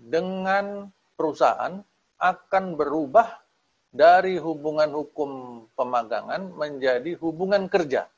dengan 0.00 0.88
perusahaan 1.14 1.84
akan 2.16 2.64
berubah 2.74 3.36
dari 3.92 4.40
hubungan 4.40 4.92
hukum 4.96 5.30
pemagangan 5.76 6.52
menjadi 6.56 7.16
hubungan 7.20 7.68
kerja. 7.68 8.08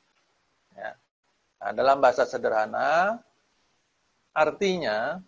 Ya. 0.75 0.91
Nah, 1.59 1.71
dalam 1.75 1.99
bahasa 1.99 2.23
sederhana, 2.23 3.19
artinya 4.31 5.19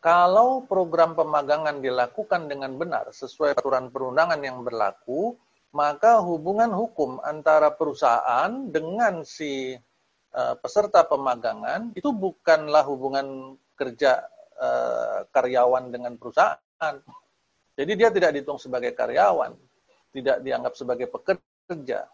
kalau 0.00 0.64
program 0.64 1.16
pemagangan 1.16 1.80
dilakukan 1.80 2.48
dengan 2.48 2.76
benar 2.76 3.12
sesuai 3.12 3.56
aturan 3.56 3.92
perundangan 3.92 4.40
yang 4.40 4.60
berlaku, 4.64 5.36
maka 5.70 6.18
hubungan 6.18 6.74
hukum 6.74 7.22
antara 7.22 7.70
perusahaan 7.70 8.50
dengan 8.70 9.22
si 9.22 9.78
uh, 10.34 10.54
peserta 10.58 11.06
pemagangan 11.06 11.94
itu 11.94 12.10
bukanlah 12.10 12.82
hubungan 12.90 13.54
kerja 13.78 14.26
uh, 14.58 15.24
karyawan 15.30 15.94
dengan 15.94 16.18
perusahaan. 16.18 16.94
Jadi 17.78 17.92
dia 17.96 18.10
tidak 18.10 18.34
dihitung 18.34 18.58
sebagai 18.60 18.92
karyawan, 18.92 19.54
tidak 20.10 20.42
dianggap 20.42 20.74
sebagai 20.74 21.06
pekerja. 21.08 22.04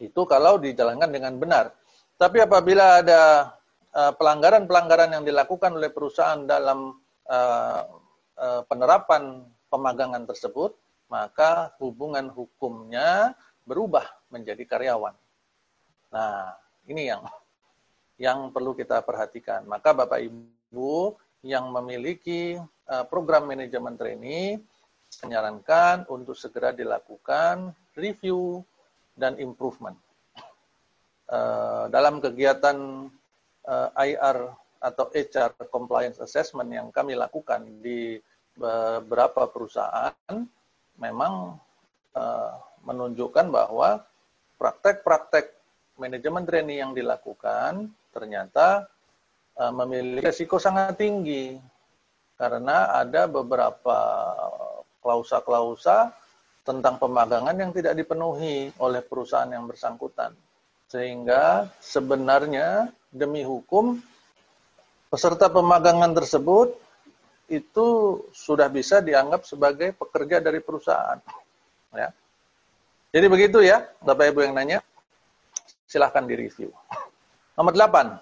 Itu 0.00 0.24
kalau 0.24 0.56
dijalankan 0.56 1.10
dengan 1.12 1.34
benar. 1.36 1.76
Tapi 2.14 2.40
apabila 2.40 3.02
ada 3.02 3.52
eh, 3.90 4.12
pelanggaran-pelanggaran 4.16 5.12
uh, 5.12 5.14
yang 5.18 5.24
dilakukan 5.26 5.76
oleh 5.76 5.90
perusahaan 5.92 6.46
dalam 6.46 6.94
penerapan 8.70 9.44
pemagangan 9.68 10.24
tersebut, 10.24 10.72
maka 11.14 11.70
hubungan 11.78 12.26
hukumnya 12.26 13.38
berubah 13.62 14.02
menjadi 14.34 14.66
karyawan. 14.66 15.14
Nah, 16.10 16.58
ini 16.90 17.06
yang 17.06 17.22
yang 18.18 18.50
perlu 18.50 18.74
kita 18.74 18.98
perhatikan. 19.06 19.62
Maka 19.70 19.94
Bapak 19.94 20.18
Ibu 20.26 21.14
yang 21.46 21.70
memiliki 21.70 22.58
uh, 22.90 23.04
program 23.06 23.46
manajemen 23.46 23.94
trainee 23.94 24.58
menyarankan 25.22 26.10
untuk 26.10 26.34
segera 26.34 26.74
dilakukan 26.74 27.70
review 27.94 28.66
dan 29.14 29.38
improvement. 29.38 29.94
Uh, 31.30 31.86
dalam 31.94 32.18
kegiatan 32.18 33.06
uh, 33.64 33.88
IR 33.94 34.50
atau 34.82 35.08
HR 35.14 35.54
compliance 35.70 36.18
assessment 36.18 36.68
yang 36.68 36.90
kami 36.90 37.16
lakukan 37.16 37.64
di 37.80 38.18
beberapa 38.54 39.48
perusahaan, 39.48 40.36
memang 40.98 41.58
uh, 42.14 42.52
menunjukkan 42.84 43.50
bahwa 43.50 44.02
praktek-praktek 44.60 45.50
manajemen 45.98 46.44
training 46.46 46.78
yang 46.80 46.92
dilakukan 46.92 47.90
ternyata 48.14 48.86
uh, 49.58 49.72
memiliki 49.74 50.30
risiko 50.30 50.58
sangat 50.58 50.98
tinggi 50.98 51.58
karena 52.34 52.98
ada 52.98 53.30
beberapa 53.30 53.98
klausa-klausa 54.98 56.10
tentang 56.64 56.96
pemagangan 56.96 57.54
yang 57.54 57.70
tidak 57.76 57.94
dipenuhi 57.94 58.72
oleh 58.80 59.04
perusahaan 59.04 59.50
yang 59.52 59.68
bersangkutan. 59.68 60.32
Sehingga 60.88 61.68
sebenarnya 61.78 62.88
demi 63.12 63.44
hukum 63.44 64.00
peserta 65.12 65.52
pemagangan 65.52 66.16
tersebut 66.16 66.74
itu 67.54 67.86
sudah 68.34 68.66
bisa 68.66 68.98
dianggap 68.98 69.46
sebagai 69.46 69.94
pekerja 69.94 70.42
dari 70.42 70.58
perusahaan. 70.58 71.18
Ya. 71.94 72.10
Jadi 73.14 73.26
begitu 73.30 73.62
ya, 73.62 73.86
Bapak 74.02 74.34
Ibu 74.34 74.42
yang 74.42 74.54
nanya. 74.58 74.82
Silahkan 75.86 76.26
direview. 76.26 76.74
Nomor 77.54 77.70
8. 77.70 78.18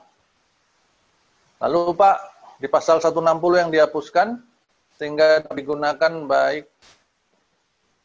Lalu 1.65 1.97
Pak, 1.97 2.17
di 2.61 2.69
pasal 2.69 3.01
160 3.01 3.57
yang 3.57 3.73
dihapuskan, 3.73 4.37
sehingga 5.01 5.49
digunakan 5.57 6.13
baik 6.29 6.69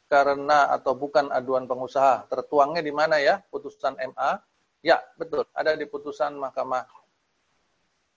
karena 0.07 0.71
atau 0.71 0.95
bukan 0.95 1.27
aduan 1.35 1.67
pengusaha. 1.67 2.23
Tertuangnya 2.31 2.79
di 2.79 2.95
mana 2.95 3.19
ya? 3.19 3.43
Putusan 3.51 3.99
MA. 3.99 4.39
Ya, 4.79 5.03
betul. 5.19 5.43
Ada 5.51 5.75
di 5.75 5.83
putusan 5.83 6.39
Mahkamah 6.39 6.87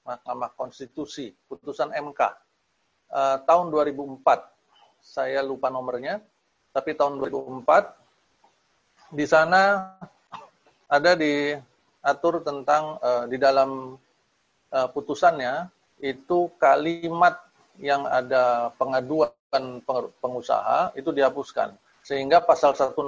Mahkamah 0.06 0.54
Konstitusi, 0.54 1.34
putusan 1.50 1.90
MK 1.90 2.49
uh, 3.10 3.36
tahun 3.44 3.70
2004. 3.70 4.22
Saya 5.00 5.40
lupa 5.40 5.72
nomornya, 5.72 6.20
tapi 6.70 6.94
tahun 6.94 7.18
2004 7.18 7.64
di 9.10 9.26
sana 9.26 9.90
ada 10.86 11.12
diatur 11.18 12.44
tentang 12.46 13.00
uh, 13.02 13.24
di 13.26 13.36
dalam 13.40 13.98
uh, 14.70 14.88
putusannya 14.92 15.66
itu 16.00 16.48
kalimat 16.56 17.36
yang 17.80 18.04
ada 18.06 18.70
pengaduan 18.76 19.32
pengusaha 20.20 20.92
itu 20.94 21.10
dihapuskan. 21.10 21.74
Sehingga 22.04 22.40
pasal 22.44 22.76
160 22.76 23.00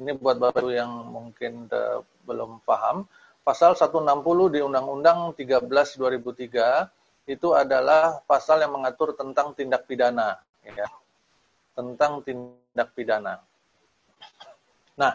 ini 0.00 0.12
buat 0.16 0.36
Bapak 0.36 0.60
Ibu 0.60 0.72
yang 0.76 0.92
mungkin 1.08 1.68
belum 2.28 2.60
paham, 2.68 3.08
pasal 3.44 3.72
160 3.76 4.52
di 4.52 4.60
Undang-Undang 4.60 5.36
13 5.38 5.70
2003 5.70 6.88
itu 7.26 7.50
adalah 7.52 8.22
pasal 8.22 8.62
yang 8.62 8.72
mengatur 8.72 9.18
tentang 9.18 9.50
tindak 9.58 9.82
pidana, 9.90 10.38
ya, 10.62 10.86
tentang 11.74 12.22
tindak 12.22 12.88
pidana. 12.94 13.42
Nah, 14.94 15.12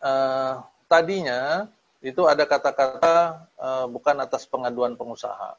eh, 0.00 0.54
tadinya 0.88 1.68
itu 2.00 2.24
ada 2.24 2.48
kata-kata 2.48 3.44
eh, 3.60 3.86
bukan 3.92 4.16
atas 4.24 4.48
pengaduan 4.48 4.96
pengusaha. 4.96 5.54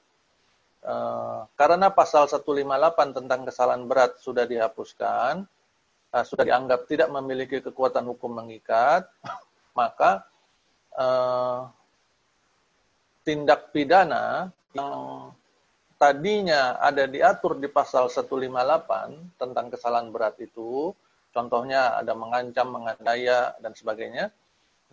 Eh, 0.86 1.40
karena 1.58 1.90
pasal 1.90 2.30
158 2.30 3.18
tentang 3.18 3.42
kesalahan 3.50 3.90
berat 3.90 4.22
sudah 4.22 4.46
dihapuskan, 4.46 5.46
eh, 6.14 6.26
sudah 6.26 6.46
dianggap 6.46 6.86
tidak 6.86 7.10
memiliki 7.10 7.58
kekuatan 7.62 8.06
hukum 8.10 8.38
mengikat, 8.38 9.10
maka 9.80 10.26
eh, 10.94 11.60
tindak 13.26 13.74
pidana 13.74 14.54
yang 14.78 14.94
tadinya 16.06 16.78
ada 16.78 17.10
diatur 17.10 17.58
di 17.58 17.66
pasal 17.66 18.14
158 18.14 19.42
tentang 19.42 19.74
kesalahan 19.74 20.14
berat 20.14 20.38
itu, 20.38 20.94
contohnya 21.34 21.98
ada 21.98 22.14
mengancam, 22.14 22.78
menganiaya 22.78 23.58
dan 23.58 23.74
sebagainya, 23.74 24.30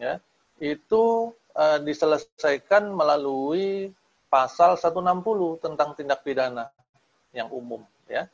ya, 0.00 0.16
itu 0.56 1.36
uh, 1.52 1.78
diselesaikan 1.84 2.88
melalui 2.96 3.92
pasal 4.32 4.80
160 4.80 5.60
tentang 5.60 5.92
tindak 5.92 6.24
pidana 6.24 6.72
yang 7.36 7.52
umum, 7.52 7.84
ya. 8.08 8.24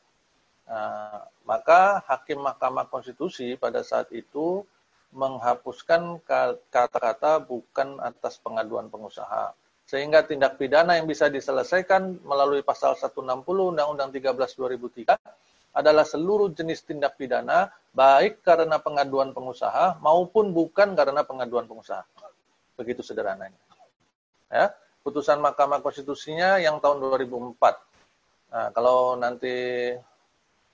Uh, 0.63 1.19
maka 1.43 1.99
hakim 2.07 2.39
Mahkamah 2.39 2.87
Konstitusi 2.87 3.59
pada 3.59 3.83
saat 3.83 4.07
itu 4.15 4.63
menghapuskan 5.11 6.23
kata-kata 6.71 7.43
bukan 7.43 7.99
atas 7.99 8.39
pengaduan 8.39 8.87
pengusaha 8.87 9.51
sehingga 9.89 10.21
tindak 10.21 10.61
pidana 10.61 11.01
yang 11.01 11.09
bisa 11.09 11.33
diselesaikan 11.33 12.21
melalui 12.21 12.61
pasal 12.61 12.93
160 12.93 13.41
Undang-Undang 13.49 14.13
13 14.13 14.37
2003 14.37 15.17
adalah 15.73 16.05
seluruh 16.05 16.53
jenis 16.53 16.85
tindak 16.85 17.17
pidana 17.17 17.73
baik 17.89 18.45
karena 18.45 18.77
pengaduan 18.77 19.33
pengusaha 19.33 19.97
maupun 19.97 20.53
bukan 20.53 20.93
karena 20.93 21.25
pengaduan 21.25 21.65
pengusaha. 21.65 22.05
Begitu 22.77 23.01
sederhananya. 23.01 23.57
Ya, 24.53 24.77
putusan 25.01 25.41
Mahkamah 25.41 25.81
Konstitusinya 25.81 26.61
yang 26.61 26.77
tahun 26.77 27.01
2004. 27.01 27.57
Nah, 28.53 28.69
kalau 28.77 29.17
nanti 29.17 29.89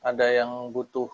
ada 0.04 0.28
yang 0.28 0.76
butuh 0.76 1.08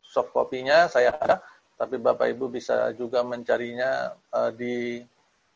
soft 0.00 0.32
copy-nya 0.32 0.88
saya 0.88 1.12
ada, 1.20 1.44
tapi 1.76 2.00
Bapak 2.00 2.32
Ibu 2.32 2.48
bisa 2.48 2.96
juga 2.96 3.20
mencarinya 3.20 4.16
uh, 4.32 4.48
di 4.52 5.04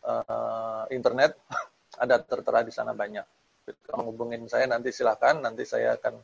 uh, 0.05 0.85
internet 0.93 1.37
ada 1.97 2.21
tertera 2.21 2.61
di 2.63 2.73
sana 2.73 2.93
banyak. 2.93 3.25
Kalau 3.67 4.07
menghubungin 4.07 4.47
saya 4.47 4.71
nanti 4.71 4.95
silakan, 4.95 5.43
nanti 5.43 5.67
saya 5.67 5.99
akan 5.99 6.15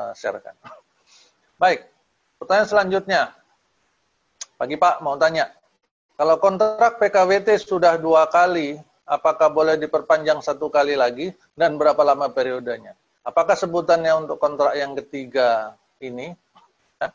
uh, 0.00 0.12
sharekan. 0.16 0.56
Baik, 1.62 1.84
pertanyaan 2.40 2.68
selanjutnya. 2.68 3.22
Pagi 4.56 4.80
Pak, 4.80 5.04
mau 5.04 5.20
tanya. 5.20 5.52
Kalau 6.16 6.40
kontrak 6.40 6.96
PKWT 6.96 7.60
sudah 7.60 8.00
dua 8.00 8.24
kali, 8.32 8.80
apakah 9.04 9.52
boleh 9.52 9.76
diperpanjang 9.76 10.40
satu 10.40 10.72
kali 10.72 10.96
lagi 10.96 11.28
dan 11.52 11.76
berapa 11.76 12.00
lama 12.00 12.32
periodenya? 12.32 12.96
Apakah 13.20 13.52
sebutannya 13.52 14.24
untuk 14.24 14.40
kontrak 14.40 14.72
yang 14.72 14.96
ketiga 14.96 15.76
ini? 16.00 16.32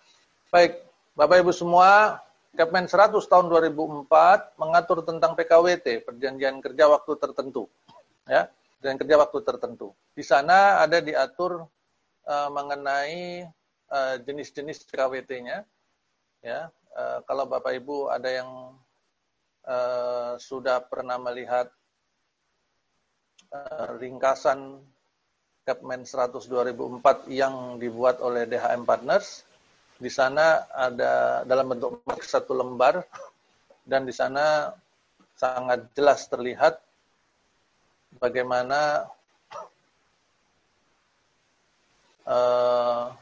Baik, 0.54 0.86
Bapak 1.18 1.42
Ibu 1.42 1.50
semua, 1.50 2.22
Kepmen 2.52 2.84
100 2.84 3.16
tahun 3.32 3.48
2004 3.48 4.60
mengatur 4.60 5.08
tentang 5.08 5.40
PKWT, 5.40 6.04
perjanjian 6.04 6.60
kerja 6.60 6.92
waktu 6.92 7.16
tertentu 7.16 7.72
ya 8.32 8.48
dan 8.80 8.96
kerja 8.96 9.20
waktu 9.20 9.44
tertentu. 9.44 9.92
Di 10.16 10.24
sana 10.24 10.80
ada 10.80 11.04
diatur 11.04 11.68
uh, 12.26 12.50
mengenai 12.50 13.44
uh, 13.92 14.16
jenis-jenis 14.24 14.88
KWT-nya. 14.88 15.68
Ya, 16.42 16.74
uh, 16.98 17.20
kalau 17.28 17.46
Bapak 17.46 17.78
Ibu 17.78 18.10
ada 18.10 18.26
yang 18.32 18.74
uh, 19.70 20.34
sudah 20.42 20.82
pernah 20.82 21.22
melihat 21.22 21.70
uh, 23.54 24.00
ringkasan 24.00 24.82
Kepmen 25.62 26.02
100 26.10 26.50
2004 26.50 27.30
yang 27.30 27.78
dibuat 27.78 28.18
oleh 28.18 28.50
DHM 28.50 28.82
Partners, 28.82 29.46
Di 30.02 30.10
sana 30.10 30.66
ada 30.74 31.46
dalam 31.46 31.70
bentuk 31.70 32.02
satu 32.26 32.58
lembar 32.58 33.06
dan 33.86 34.02
di 34.02 34.10
sana 34.10 34.74
sangat 35.38 35.86
jelas 35.94 36.26
terlihat 36.26 36.82
bagaimana 38.20 39.08
uh, 42.26 43.14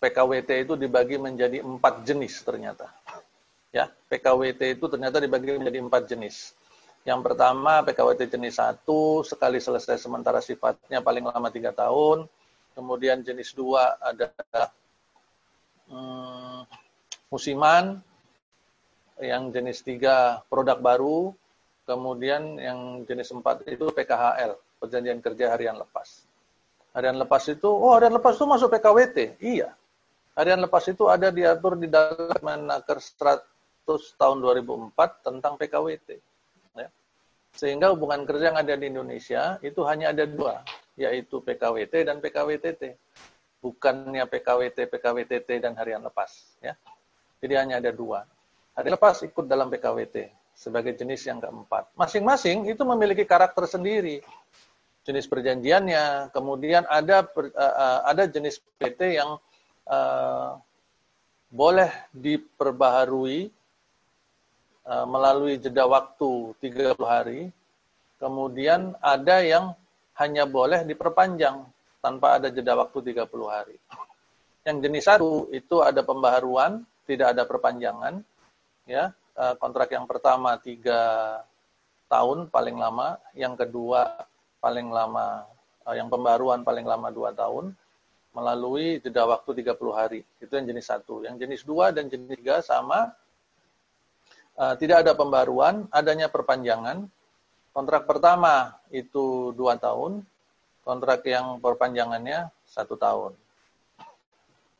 PKWT 0.00 0.50
itu 0.64 0.74
dibagi 0.80 1.20
menjadi 1.20 1.60
empat 1.60 2.08
jenis 2.08 2.40
ternyata. 2.40 2.88
Ya, 3.70 3.92
PKWT 4.10 4.80
itu 4.80 4.86
ternyata 4.88 5.20
dibagi 5.20 5.54
menjadi 5.60 5.78
empat 5.84 6.08
jenis. 6.08 6.56
Yang 7.04 7.20
pertama 7.32 7.80
PKWT 7.84 8.28
jenis 8.28 8.60
satu 8.60 9.24
sekali 9.24 9.56
selesai 9.56 10.00
sementara 10.00 10.40
sifatnya 10.40 11.00
paling 11.04 11.28
lama 11.28 11.48
tiga 11.52 11.72
tahun. 11.72 12.28
Kemudian 12.72 13.20
jenis 13.20 13.52
dua 13.52 13.96
ada 14.00 14.32
hmm, 15.88 16.64
musiman. 17.28 18.00
Yang 19.20 19.42
jenis 19.52 19.78
tiga 19.84 20.40
produk 20.48 20.80
baru. 20.80 21.36
Kemudian 21.90 22.54
yang 22.62 23.02
jenis 23.02 23.34
empat 23.34 23.66
itu 23.66 23.90
PKHL, 23.90 24.54
perjanjian 24.78 25.18
kerja 25.18 25.50
harian 25.50 25.74
lepas. 25.74 26.22
Harian 26.94 27.18
lepas 27.18 27.42
itu, 27.50 27.66
oh 27.66 27.98
harian 27.98 28.14
lepas 28.14 28.38
itu 28.38 28.46
masuk 28.46 28.70
PKWT. 28.70 29.42
Iya, 29.42 29.74
Harian 30.40 30.62
lepas 30.62 30.86
itu 30.86 31.04
ada 31.10 31.28
diatur 31.28 31.74
di 31.74 31.90
dalam 31.90 32.38
Menaker 32.40 32.96
100 32.96 33.44
tahun 34.16 34.38
2004 34.40 35.26
tentang 35.26 35.58
PKWT. 35.60 36.08
Ya. 36.78 36.88
Sehingga 37.52 37.90
hubungan 37.90 38.22
kerja 38.24 38.54
yang 38.54 38.58
ada 38.62 38.72
di 38.78 38.88
Indonesia 38.88 39.58
itu 39.60 39.82
hanya 39.84 40.14
ada 40.14 40.24
dua, 40.24 40.64
yaitu 40.96 41.42
PKWT 41.42 42.08
dan 42.08 42.22
PKWTT. 42.22 42.96
Bukannya 43.60 44.24
PKWT, 44.24 44.88
PKWTT, 44.88 45.48
dan 45.60 45.76
harian 45.76 46.00
lepas. 46.00 46.30
Ya. 46.62 46.72
Jadi 47.42 47.54
hanya 47.60 47.82
ada 47.82 47.90
dua. 47.90 48.24
Harian 48.78 48.94
lepas 48.96 49.20
ikut 49.26 49.44
dalam 49.44 49.68
PKWT 49.68 50.39
sebagai 50.60 50.92
jenis 50.92 51.24
yang 51.24 51.40
keempat. 51.40 51.88
Masing-masing 51.96 52.68
itu 52.68 52.84
memiliki 52.84 53.24
karakter 53.24 53.64
sendiri. 53.64 54.20
Jenis 55.08 55.24
perjanjiannya, 55.24 56.28
kemudian 56.36 56.84
ada 56.84 57.24
eh, 57.24 57.48
eh, 57.56 58.00
ada 58.04 58.28
jenis 58.28 58.60
PT 58.76 59.16
yang 59.16 59.40
uh, 59.88 60.60
boleh 61.48 61.88
diperbaharui 62.12 63.48
melalui 65.06 65.54
jeda 65.56 65.86
waktu 65.86 66.50
30 66.58 66.98
hari. 67.06 67.40
Kemudian 68.18 68.98
ada 68.98 69.38
yang 69.38 69.70
hanya 70.18 70.44
boleh 70.44 70.82
diperpanjang 70.82 71.62
tanpa 72.02 72.36
ada 72.40 72.50
jeda 72.50 72.74
waktu 72.74 73.14
30 73.14 73.28
hari. 73.48 73.76
Yang 74.66 74.76
jenis 74.84 75.04
satu 75.06 75.48
itu 75.54 75.80
ada 75.80 76.04
pembaharuan, 76.04 76.84
tidak 77.06 77.32
ada 77.32 77.46
perpanjangan. 77.48 78.20
Ya, 78.88 79.14
uh, 79.36 79.54
kontrak 79.58 79.92
yang 79.92 80.06
pertama 80.08 80.56
tiga 80.58 81.00
tahun 82.10 82.50
paling 82.50 82.74
lama, 82.74 83.18
yang 83.38 83.54
kedua 83.54 84.26
paling 84.58 84.90
lama, 84.90 85.46
yang 85.94 86.10
pembaruan 86.10 86.66
paling 86.66 86.82
lama 86.86 87.08
dua 87.14 87.30
tahun, 87.30 87.70
melalui 88.34 88.98
jeda 89.02 89.26
waktu 89.26 89.62
30 89.62 89.74
hari. 89.94 90.20
Itu 90.42 90.54
yang 90.54 90.66
jenis 90.70 90.86
satu. 90.90 91.22
Yang 91.26 91.46
jenis 91.46 91.60
dua 91.66 91.94
dan 91.94 92.10
jenis 92.10 92.34
tiga 92.34 92.62
sama. 92.62 93.14
Uh, 94.58 94.76
tidak 94.76 95.06
ada 95.06 95.16
pembaruan, 95.16 95.86
adanya 95.90 96.26
perpanjangan. 96.26 97.06
Kontrak 97.70 98.04
pertama 98.04 98.74
itu 98.90 99.54
dua 99.54 99.78
tahun. 99.78 100.26
Kontrak 100.82 101.22
yang 101.26 101.62
perpanjangannya 101.62 102.50
satu 102.66 102.98
tahun. 102.98 103.32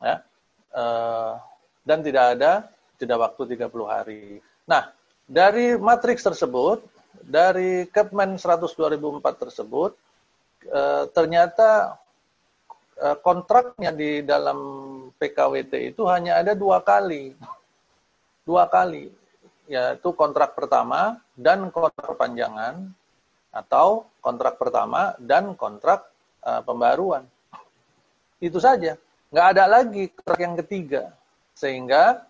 Ya. 0.00 0.24
Dan 1.84 1.98
tidak 2.00 2.24
ada 2.38 2.52
jeda 3.00 3.16
waktu 3.16 3.56
30 3.56 3.88
hari. 3.88 4.44
Nah, 4.68 4.92
dari 5.24 5.74
matriks 5.80 6.20
tersebut, 6.20 6.84
dari 7.24 7.88
Kepmen 7.88 8.36
100 8.36 8.76
2004 8.76 9.42
tersebut, 9.48 9.96
uh, 10.68 11.08
ternyata 11.10 11.96
Eh, 13.00 13.16
kontraknya 13.24 13.96
di 13.96 14.20
dalam 14.20 14.60
PKWT 15.16 15.96
itu 15.96 16.04
hanya 16.04 16.36
ada 16.36 16.52
dua 16.52 16.84
kali. 16.84 17.32
Dua 18.44 18.68
kali. 18.68 19.08
Yaitu 19.72 20.12
kontrak 20.12 20.52
pertama 20.52 21.16
dan 21.32 21.72
kontrak 21.72 21.96
perpanjangan 21.96 22.92
atau 23.56 24.04
kontrak 24.20 24.60
pertama 24.60 25.16
dan 25.16 25.56
kontrak 25.56 26.12
uh, 26.44 26.60
pembaruan. 26.60 27.24
Itu 28.36 28.60
saja. 28.60 29.00
Nggak 29.32 29.46
ada 29.56 29.64
lagi 29.64 30.12
kontrak 30.12 30.40
yang 30.44 30.54
ketiga. 30.60 31.02
Sehingga 31.56 32.20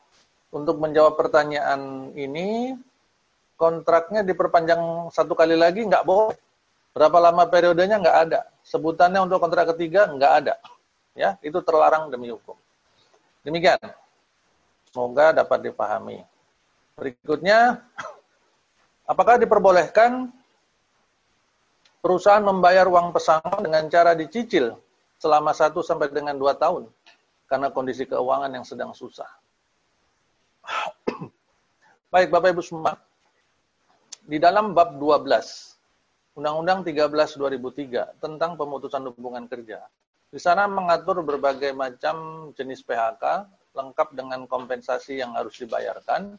untuk 0.51 0.83
menjawab 0.83 1.15
pertanyaan 1.15 2.11
ini, 2.19 2.75
kontraknya 3.55 4.27
diperpanjang 4.27 5.11
satu 5.15 5.39
kali 5.39 5.55
lagi 5.55 5.87
nggak 5.87 6.03
boleh. 6.03 6.39
Berapa 6.91 7.23
lama 7.23 7.47
periodenya 7.47 8.03
nggak 8.03 8.19
ada 8.27 8.41
sebutannya 8.67 9.23
untuk 9.23 9.39
kontrak 9.39 9.71
ketiga 9.75 10.11
nggak 10.11 10.33
ada. 10.43 10.55
Ya, 11.15 11.39
itu 11.43 11.59
terlarang 11.63 12.11
demi 12.11 12.31
hukum. 12.31 12.59
Demikian. 13.47 13.79
Semoga 14.91 15.31
dapat 15.31 15.71
dipahami. 15.71 16.27
Berikutnya, 16.99 17.79
apakah 19.07 19.39
diperbolehkan 19.39 20.35
perusahaan 22.03 22.43
membayar 22.43 22.91
uang 22.91 23.15
pesangon 23.15 23.63
dengan 23.63 23.87
cara 23.87 24.19
dicicil 24.19 24.75
selama 25.21 25.55
satu 25.55 25.85
sampai 25.85 26.11
dengan 26.11 26.35
dua 26.35 26.59
tahun 26.59 26.91
karena 27.47 27.71
kondisi 27.71 28.03
keuangan 28.09 28.51
yang 28.51 28.67
sedang 28.67 28.91
susah. 28.91 29.29
Baik, 32.13 32.29
Bapak 32.31 32.55
Ibu 32.55 32.63
semua. 32.63 32.99
Di 34.27 34.39
dalam 34.39 34.73
bab 34.77 34.97
12 34.99 35.71
Undang-Undang 36.39 36.87
13 36.87 37.37
2003 37.37 38.23
tentang 38.23 38.55
pemutusan 38.55 39.03
hubungan 39.11 39.45
kerja. 39.51 39.83
Di 40.31 40.39
sana 40.39 40.71
mengatur 40.71 41.27
berbagai 41.27 41.75
macam 41.75 42.49
jenis 42.55 42.87
PHK 42.87 43.51
lengkap 43.75 44.15
dengan 44.15 44.47
kompensasi 44.47 45.19
yang 45.19 45.35
harus 45.35 45.59
dibayarkan. 45.59 46.39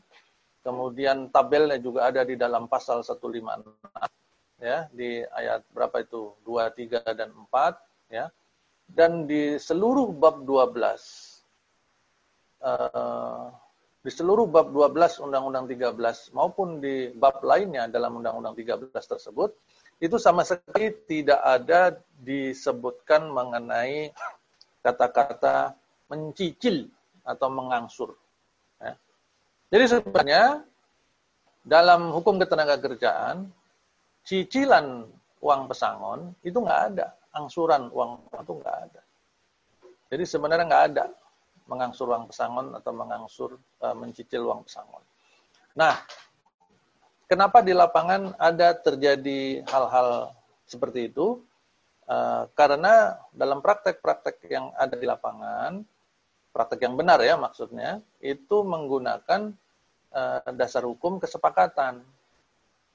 Kemudian 0.63 1.27
tabelnya 1.33 1.75
juga 1.81 2.07
ada 2.07 2.23
di 2.23 2.39
dalam 2.39 2.71
pasal 2.71 3.03
156 3.03 4.61
ya 4.61 4.85
di 4.93 5.25
ayat 5.25 5.65
berapa 5.73 6.05
itu 6.05 6.37
2, 6.45 6.69
3 6.71 7.17
dan 7.17 7.29
4 7.51 8.13
ya. 8.13 8.25
Dan 8.87 9.27
di 9.27 9.59
seluruh 9.59 10.11
bab 10.15 10.43
12 10.47 10.71
uh, 12.63 13.47
di 14.01 14.09
seluruh 14.09 14.49
bab 14.49 14.73
12 14.73 15.21
Undang-Undang 15.29 15.69
13 15.69 16.33
maupun 16.33 16.81
di 16.81 17.13
bab 17.13 17.37
lainnya 17.45 17.85
dalam 17.85 18.17
Undang-Undang 18.17 18.57
13 18.57 18.89
tersebut 18.97 19.53
itu 20.01 20.17
sama 20.17 20.41
sekali 20.41 20.89
tidak 21.05 21.37
ada 21.45 22.01
disebutkan 22.17 23.29
mengenai 23.29 24.09
kata-kata 24.81 25.77
mencicil 26.09 26.89
atau 27.21 27.47
mengangsur. 27.53 28.17
Ya. 28.81 28.97
Jadi 29.69 29.85
sebenarnya 29.93 30.65
dalam 31.61 32.09
hukum 32.09 32.41
ketenaga 32.41 32.81
kerjaan, 32.81 33.53
cicilan 34.25 35.05
uang 35.45 35.61
pesangon 35.69 36.33
itu 36.41 36.57
nggak 36.57 36.81
ada, 36.97 37.13
angsuran 37.37 37.93
uang 37.93 38.25
itu 38.33 38.53
nggak 38.57 38.77
ada. 38.89 39.01
Jadi 40.09 40.23
sebenarnya 40.25 40.65
nggak 40.65 40.85
ada 40.89 41.05
mengangsur 41.71 42.11
uang 42.11 42.27
pesangon 42.27 42.75
atau 42.75 42.91
mengangsur 42.91 43.55
uh, 43.79 43.95
mencicil 43.95 44.51
uang 44.51 44.67
pesangon. 44.67 44.99
Nah, 45.79 45.95
Kenapa 47.31 47.63
di 47.63 47.71
lapangan 47.71 48.35
ada 48.35 48.75
terjadi 48.75 49.63
hal-hal 49.71 50.35
seperti 50.67 51.07
itu? 51.07 51.39
Uh, 52.03 52.43
karena 52.59 53.15
dalam 53.31 53.63
praktek-praktek 53.63 54.51
yang 54.51 54.67
ada 54.75 54.99
di 54.99 55.07
lapangan, 55.07 55.79
praktek 56.51 56.83
yang 56.83 56.99
benar 56.99 57.23
ya 57.23 57.39
maksudnya, 57.39 58.03
itu 58.19 58.67
menggunakan 58.67 59.47
uh, 60.11 60.43
dasar 60.51 60.83
hukum 60.83 61.23
kesepakatan. 61.23 62.03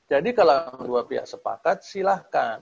Jadi 0.04 0.36
kalau 0.36 0.84
dua 0.84 1.08
pihak 1.08 1.24
sepakat, 1.24 1.80
silahkan. 1.80 2.60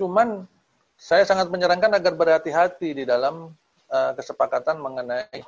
Cuman 0.00 0.48
saya 0.96 1.28
sangat 1.28 1.52
menyarankan 1.52 1.92
agar 1.92 2.16
berhati-hati 2.16 2.96
di 2.96 3.04
dalam 3.04 3.52
kesepakatan 4.18 4.82
mengenai 4.82 5.40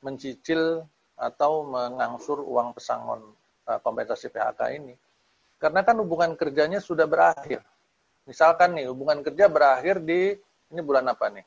mencicil 0.00 0.84
atau 1.16 1.64
mengangsur 1.64 2.40
uang 2.44 2.76
pesangon 2.76 3.36
Eh, 3.66 3.80
kompensasi 3.82 4.30
PHK 4.30 4.60
ini. 4.78 4.94
Karena 5.58 5.82
kan 5.82 5.98
hubungan 5.98 6.38
kerjanya 6.38 6.78
sudah 6.78 7.02
berakhir. 7.10 7.66
Misalkan 8.22 8.78
nih, 8.78 8.86
hubungan 8.86 9.26
kerja 9.26 9.50
berakhir 9.50 10.06
di, 10.06 10.38
ini 10.70 10.80
bulan 10.86 11.10
apa 11.10 11.26
nih? 11.34 11.42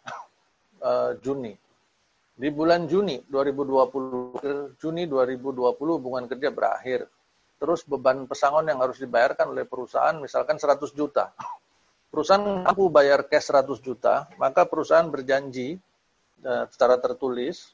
Uh, 0.83 1.15
Juni. 1.23 1.55
Di 2.35 2.51
bulan 2.51 2.91
Juni 2.91 3.23
2020, 3.23 4.75
Juni 4.79 5.07
2020 5.07 5.95
hubungan 5.95 6.27
kerja 6.27 6.51
berakhir. 6.51 7.07
Terus 7.55 7.87
beban 7.87 8.27
pesangon 8.27 8.67
yang 8.67 8.83
harus 8.83 8.99
dibayarkan 8.99 9.55
oleh 9.55 9.63
perusahaan 9.63 10.15
misalkan 10.19 10.59
100 10.59 10.91
juta. 10.91 11.31
Perusahaan 12.11 12.43
mampu 12.43 12.91
bayar 12.91 13.31
cash 13.31 13.47
100 13.47 13.79
juta, 13.79 14.27
maka 14.35 14.67
perusahaan 14.67 15.07
berjanji 15.07 15.79
uh, 16.43 16.65
secara 16.71 16.99
tertulis 16.99 17.73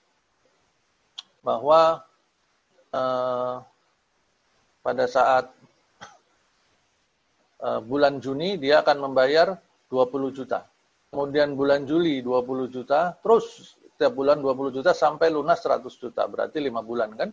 bahwa 1.45 2.01
uh, 2.89 3.61
pada 4.82 5.05
saat 5.05 5.45
uh, 7.61 7.82
bulan 7.89 8.18
Juni 8.18 8.57
dia 8.57 8.82
akan 8.82 9.11
membayar 9.11 9.57
20 9.89 10.38
juta. 10.38 10.66
Kemudian 11.13 11.55
bulan 11.55 11.88
Juli 11.88 12.20
20 12.20 12.76
juta, 12.76 13.16
terus 13.24 13.78
setiap 13.95 14.11
bulan 14.11 14.43
20 14.43 14.76
juta 14.76 14.91
sampai 14.91 15.32
lunas 15.32 15.63
100 15.63 15.88
juta. 15.95 16.28
Berarti 16.28 16.59
5 16.59 16.76
bulan 16.84 17.16
kan? 17.16 17.30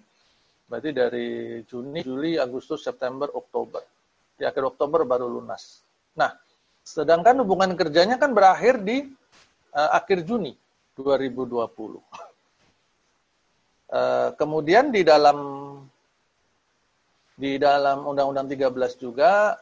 Berarti 0.70 0.94
dari 0.94 1.28
Juni, 1.66 2.06
Juli, 2.06 2.38
Agustus, 2.38 2.86
September, 2.86 3.26
Oktober. 3.34 3.82
Di 4.38 4.46
akhir 4.46 4.70
Oktober 4.70 5.02
baru 5.02 5.26
lunas. 5.26 5.82
Nah, 6.14 6.30
sedangkan 6.86 7.42
hubungan 7.42 7.74
kerjanya 7.74 8.22
kan 8.22 8.30
berakhir 8.30 8.78
di 8.86 9.10
uh, 9.74 9.90
akhir 9.98 10.22
Juni 10.22 10.54
2020. 10.96 12.00
Uh, 13.92 14.32
kemudian 14.40 14.88
di 14.88 15.04
dalam 15.04 15.38
di 17.36 17.56
dalam 17.60 18.04
Undang-Undang 18.08 18.48
13 18.48 19.00
juga 19.00 19.56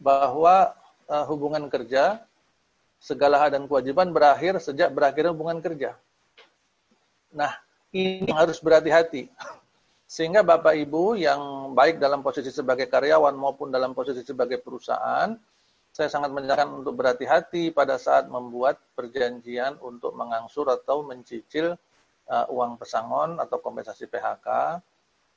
bahwa 0.00 0.72
uh, 1.08 1.24
hubungan 1.28 1.68
kerja 1.68 2.24
segala 3.00 3.36
hak 3.40 3.56
dan 3.56 3.64
kewajiban 3.68 4.08
berakhir 4.12 4.56
sejak 4.60 4.88
berakhirnya 4.92 5.36
hubungan 5.36 5.60
kerja. 5.60 5.96
Nah, 7.34 7.52
ini 7.92 8.30
harus 8.32 8.62
berhati-hati. 8.62 9.28
Sehingga 10.08 10.46
Bapak 10.46 10.78
Ibu 10.78 11.18
yang 11.18 11.74
baik 11.74 11.98
dalam 11.98 12.22
posisi 12.22 12.48
sebagai 12.48 12.86
karyawan 12.86 13.34
maupun 13.34 13.68
dalam 13.74 13.92
posisi 13.92 14.22
sebagai 14.22 14.62
perusahaan, 14.62 15.34
saya 15.94 16.10
sangat 16.10 16.34
menyarankan 16.34 16.82
untuk 16.82 16.98
berhati-hati 16.98 17.70
pada 17.70 17.94
saat 18.02 18.26
membuat 18.26 18.82
perjanjian 18.98 19.78
untuk 19.78 20.10
mengangsur 20.18 20.66
atau 20.66 21.06
mencicil 21.06 21.78
uh, 22.26 22.46
uang 22.50 22.82
pesangon 22.82 23.38
atau 23.38 23.62
kompensasi 23.62 24.10
PHK, 24.10 24.82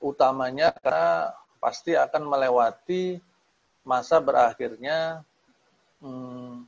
utamanya 0.01 0.74
karena 0.82 1.30
pasti 1.62 1.93
akan 1.93 2.26
melewati 2.26 3.22
masa 3.86 4.18
berakhirnya 4.18 5.22
hmm, 6.01 6.66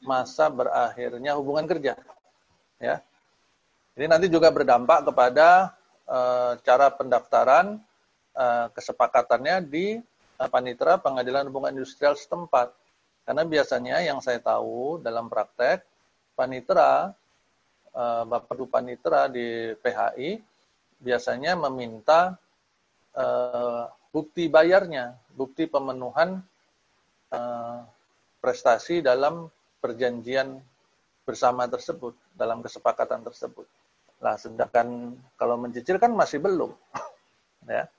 masa 0.00 0.48
berakhirnya 0.48 1.36
hubungan 1.36 1.68
kerja, 1.68 1.92
ya. 2.80 3.04
Ini 4.00 4.08
nanti 4.08 4.32
juga 4.32 4.48
berdampak 4.48 5.12
kepada 5.12 5.76
uh, 6.08 6.56
cara 6.64 6.88
pendaftaran 6.88 7.84
uh, 8.32 8.72
kesepakatannya 8.72 9.60
di 9.68 10.00
uh, 10.40 10.48
panitera 10.48 10.96
pengadilan 10.96 11.52
hubungan 11.52 11.76
industrial 11.76 12.16
setempat. 12.16 12.85
Karena 13.26 13.42
biasanya 13.42 14.06
yang 14.06 14.22
saya 14.22 14.38
tahu 14.38 15.02
dalam 15.02 15.26
praktek 15.26 15.82
panitera 16.38 17.10
uh, 17.90 18.22
Bapak 18.22 18.54
Du 18.54 18.70
Panitera 18.70 19.26
di 19.26 19.74
PHI 19.82 20.38
biasanya 21.02 21.58
meminta 21.58 22.38
uh, 23.18 23.90
bukti 24.14 24.46
bayarnya, 24.46 25.18
bukti 25.34 25.66
pemenuhan 25.66 26.38
uh, 27.34 27.82
prestasi 28.38 29.02
dalam 29.02 29.50
perjanjian 29.82 30.62
bersama 31.26 31.66
tersebut, 31.66 32.14
dalam 32.38 32.62
kesepakatan 32.62 33.26
tersebut. 33.26 33.66
Lah, 34.22 34.38
sedangkan 34.38 35.18
kalau 35.34 35.58
mencicil 35.58 35.98
kan 35.98 36.14
masih 36.14 36.38
belum. 36.38 36.72
ya. 37.68 37.90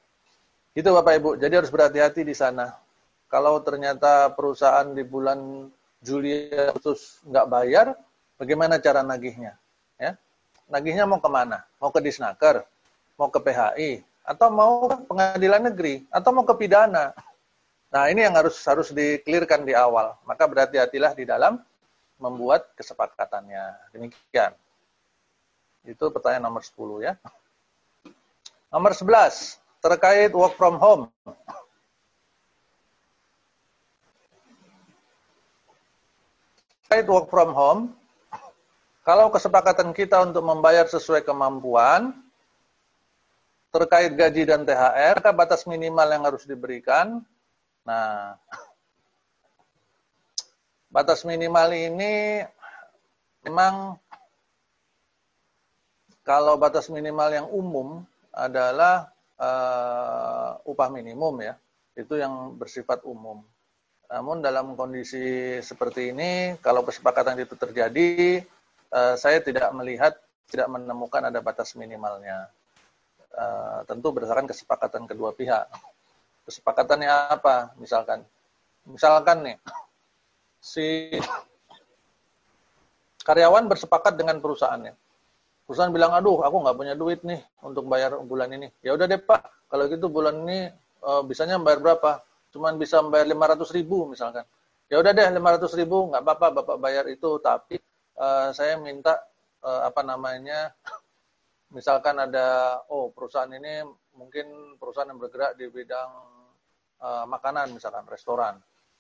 Itu 0.73 0.93
Bapak 0.95 1.13
Ibu. 1.19 1.29
Jadi 1.37 1.53
harus 1.53 1.73
berhati-hati 1.73 2.23
di 2.23 2.33
sana. 2.33 2.71
Kalau 3.27 3.59
ternyata 3.59 4.31
perusahaan 4.31 4.87
di 4.95 5.03
bulan 5.03 5.67
Juli 5.99 6.47
terus 6.79 7.19
nggak 7.27 7.47
bayar, 7.51 7.85
bagaimana 8.39 8.79
cara 8.79 9.03
nagihnya? 9.03 9.59
Ya. 9.99 10.15
Nagihnya 10.71 11.03
mau 11.03 11.19
ke 11.19 11.27
mana? 11.27 11.67
Mau 11.79 11.91
ke 11.91 11.99
Disnaker? 11.99 12.63
Mau 13.19 13.27
ke 13.27 13.39
PHI? 13.43 14.03
Atau 14.23 14.47
mau 14.51 14.87
ke 14.87 14.95
pengadilan 15.07 15.61
negeri? 15.67 16.07
Atau 16.11 16.31
mau 16.31 16.47
ke 16.47 16.55
pidana? 16.55 17.11
Nah 17.87 18.03
ini 18.11 18.23
yang 18.23 18.35
harus 18.35 18.59
harus 18.67 18.91
diklirkan 18.91 19.63
di 19.63 19.71
awal. 19.75 20.15
Maka 20.27 20.43
berhati-hatilah 20.47 21.15
di 21.15 21.23
dalam 21.23 21.59
membuat 22.19 22.67
kesepakatannya. 22.75 23.91
Demikian. 23.95 24.51
Itu 25.87 26.11
pertanyaan 26.11 26.51
nomor 26.51 26.63
10 26.63 27.07
ya. 27.07 27.13
Nomor 28.67 28.91
11, 28.91 29.55
terkait 29.79 30.35
work 30.35 30.59
from 30.59 30.75
home. 30.75 31.07
Terkait 36.87 37.03
work 37.11 37.27
from 37.27 37.51
home, 37.51 37.91
kalau 39.03 39.27
kesepakatan 39.27 39.91
kita 39.91 40.23
untuk 40.23 40.39
membayar 40.39 40.87
sesuai 40.87 41.19
kemampuan, 41.19 42.15
terkait 43.75 44.15
gaji 44.15 44.47
dan 44.47 44.63
THR, 44.63 45.19
batas 45.35 45.67
minimal 45.67 46.07
yang 46.07 46.23
harus 46.23 46.47
diberikan. 46.47 47.19
Nah, 47.83 48.39
batas 50.95 51.27
minimal 51.27 51.75
ini 51.75 52.47
memang 53.43 53.99
kalau 56.23 56.55
batas 56.55 56.87
minimal 56.87 57.29
yang 57.35 57.47
umum 57.51 58.07
adalah 58.31 59.11
uh, 59.35 60.55
upah 60.63 60.87
minimum 60.87 61.51
ya, 61.51 61.59
itu 61.99 62.15
yang 62.15 62.55
bersifat 62.55 63.03
umum. 63.03 63.43
Namun 64.07 64.39
dalam 64.39 64.73
kondisi 64.79 65.57
seperti 65.59 66.15
ini, 66.15 66.55
kalau 66.63 66.83
kesepakatan 66.87 67.43
itu 67.43 67.59
terjadi, 67.59 68.39
uh, 68.95 69.15
saya 69.19 69.43
tidak 69.43 69.67
melihat, 69.75 70.15
tidak 70.47 70.67
menemukan 70.71 71.27
ada 71.27 71.43
batas 71.43 71.75
minimalnya. 71.75 72.47
Uh, 73.37 73.83
tentu 73.85 74.09
berdasarkan 74.15 74.47
kesepakatan 74.47 75.05
kedua 75.05 75.35
pihak. 75.35 75.67
Kesepakatannya 76.47 77.11
apa? 77.35 77.75
Misalkan, 77.75 78.23
misalkan 78.87 79.43
nih, 79.43 79.57
si 80.63 81.11
karyawan 83.27 83.67
bersepakat 83.67 84.15
dengan 84.15 84.39
perusahaannya 84.39 84.95
perusahaan 85.67 85.91
bilang 85.91 86.15
aduh 86.15 86.39
aku 86.47 86.63
nggak 86.63 86.77
punya 86.79 86.93
duit 86.95 87.19
nih 87.27 87.43
untuk 87.59 87.91
bayar 87.91 88.15
bulan 88.23 88.47
ini 88.55 88.71
ya 88.79 88.95
udah 88.95 89.03
deh 89.03 89.19
pak 89.19 89.67
kalau 89.67 89.83
gitu 89.91 90.07
bulan 90.07 90.47
ini 90.47 90.71
uh, 91.03 91.19
bisanya 91.27 91.59
bayar 91.59 91.83
berapa 91.83 92.23
cuman 92.53 92.79
bisa 92.79 93.01
bayar 93.05 93.27
lima 93.27 93.45
ratus 93.49 93.69
ribu 93.75 94.07
misalkan. 94.09 94.43
Ya 94.87 95.03
udah 95.03 95.11
deh 95.11 95.27
lima 95.35 95.59
ratus 95.59 95.75
ribu 95.75 96.07
nggak 96.11 96.23
apa-apa 96.23 96.47
bapak 96.63 96.77
bayar 96.79 97.05
itu. 97.11 97.39
Tapi 97.43 97.75
uh, 98.19 98.49
saya 98.55 98.79
minta 98.79 99.19
uh, 99.63 99.87
apa 99.87 100.01
namanya 100.03 100.71
misalkan 101.75 102.17
ada 102.17 102.79
oh 102.87 103.11
perusahaan 103.11 103.51
ini 103.51 103.83
mungkin 104.15 104.79
perusahaan 104.79 105.11
yang 105.11 105.19
bergerak 105.19 105.59
di 105.59 105.67
bidang 105.67 106.11
uh, 107.03 107.25
makanan 107.27 107.75
misalkan 107.75 108.07
restoran. 108.07 108.57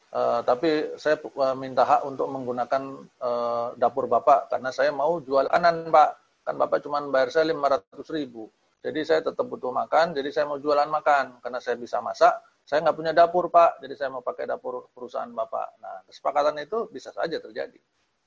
Uh, 0.07 0.39
tapi 0.47 0.95
saya 0.95 1.19
uh, 1.19 1.51
minta 1.51 1.83
hak 1.83 2.07
untuk 2.07 2.31
menggunakan 2.31 2.83
uh, 3.19 3.75
dapur 3.75 4.07
bapak. 4.07 4.51
Karena 4.51 4.71
saya 4.71 4.91
mau 4.91 5.19
jual 5.19 5.47
kanan 5.51 5.91
pak. 5.91 6.27
Kan 6.47 6.55
Bapak 6.55 6.79
cuma 6.79 7.03
bayar 7.11 7.27
saya 7.27 7.51
500 7.51 8.07
ribu. 8.15 8.47
Jadi 8.79 9.03
saya 9.03 9.19
tetap 9.19 9.43
butuh 9.51 9.67
makan, 9.67 10.15
jadi 10.15 10.31
saya 10.31 10.47
mau 10.47 10.55
jualan 10.55 10.87
makan. 10.87 11.43
Karena 11.43 11.59
saya 11.59 11.75
bisa 11.75 11.99
masak, 11.99 12.31
saya 12.67 12.83
nggak 12.83 12.97
punya 12.99 13.15
dapur 13.15 13.47
Pak, 13.47 13.79
jadi 13.79 13.95
saya 13.95 14.09
mau 14.11 14.19
pakai 14.19 14.43
dapur 14.43 14.91
perusahaan 14.91 15.31
Bapak. 15.31 15.79
Nah, 15.79 16.03
kesepakatan 16.03 16.59
itu 16.59 16.91
bisa 16.91 17.15
saja 17.15 17.39
terjadi. 17.39 17.79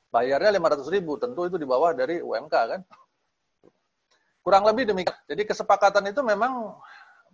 Bayarnya 0.08 0.56
500 0.56 0.88
ribu, 0.88 1.20
tentu 1.20 1.44
itu 1.44 1.60
di 1.60 1.68
bawah 1.68 1.92
dari 1.92 2.24
UMK 2.24 2.54
kan. 2.56 2.80
Kurang 4.40 4.64
lebih 4.64 4.88
demikian. 4.88 5.12
Jadi 5.28 5.44
kesepakatan 5.44 6.08
itu 6.08 6.24
memang 6.24 6.72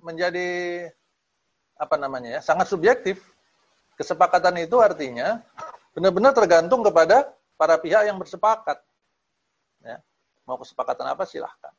menjadi 0.02 0.82
apa 1.78 1.94
namanya 1.94 2.36
ya, 2.36 2.40
sangat 2.42 2.66
subjektif. 2.66 3.22
Kesepakatan 3.94 4.66
itu 4.66 4.82
artinya 4.82 5.38
benar-benar 5.94 6.34
tergantung 6.34 6.82
kepada 6.82 7.30
para 7.54 7.78
pihak 7.78 8.02
yang 8.02 8.18
bersepakat. 8.18 8.82
Ya. 9.86 10.02
Mau 10.42 10.58
kesepakatan 10.58 11.06
apa 11.06 11.22
silahkan. 11.22 11.70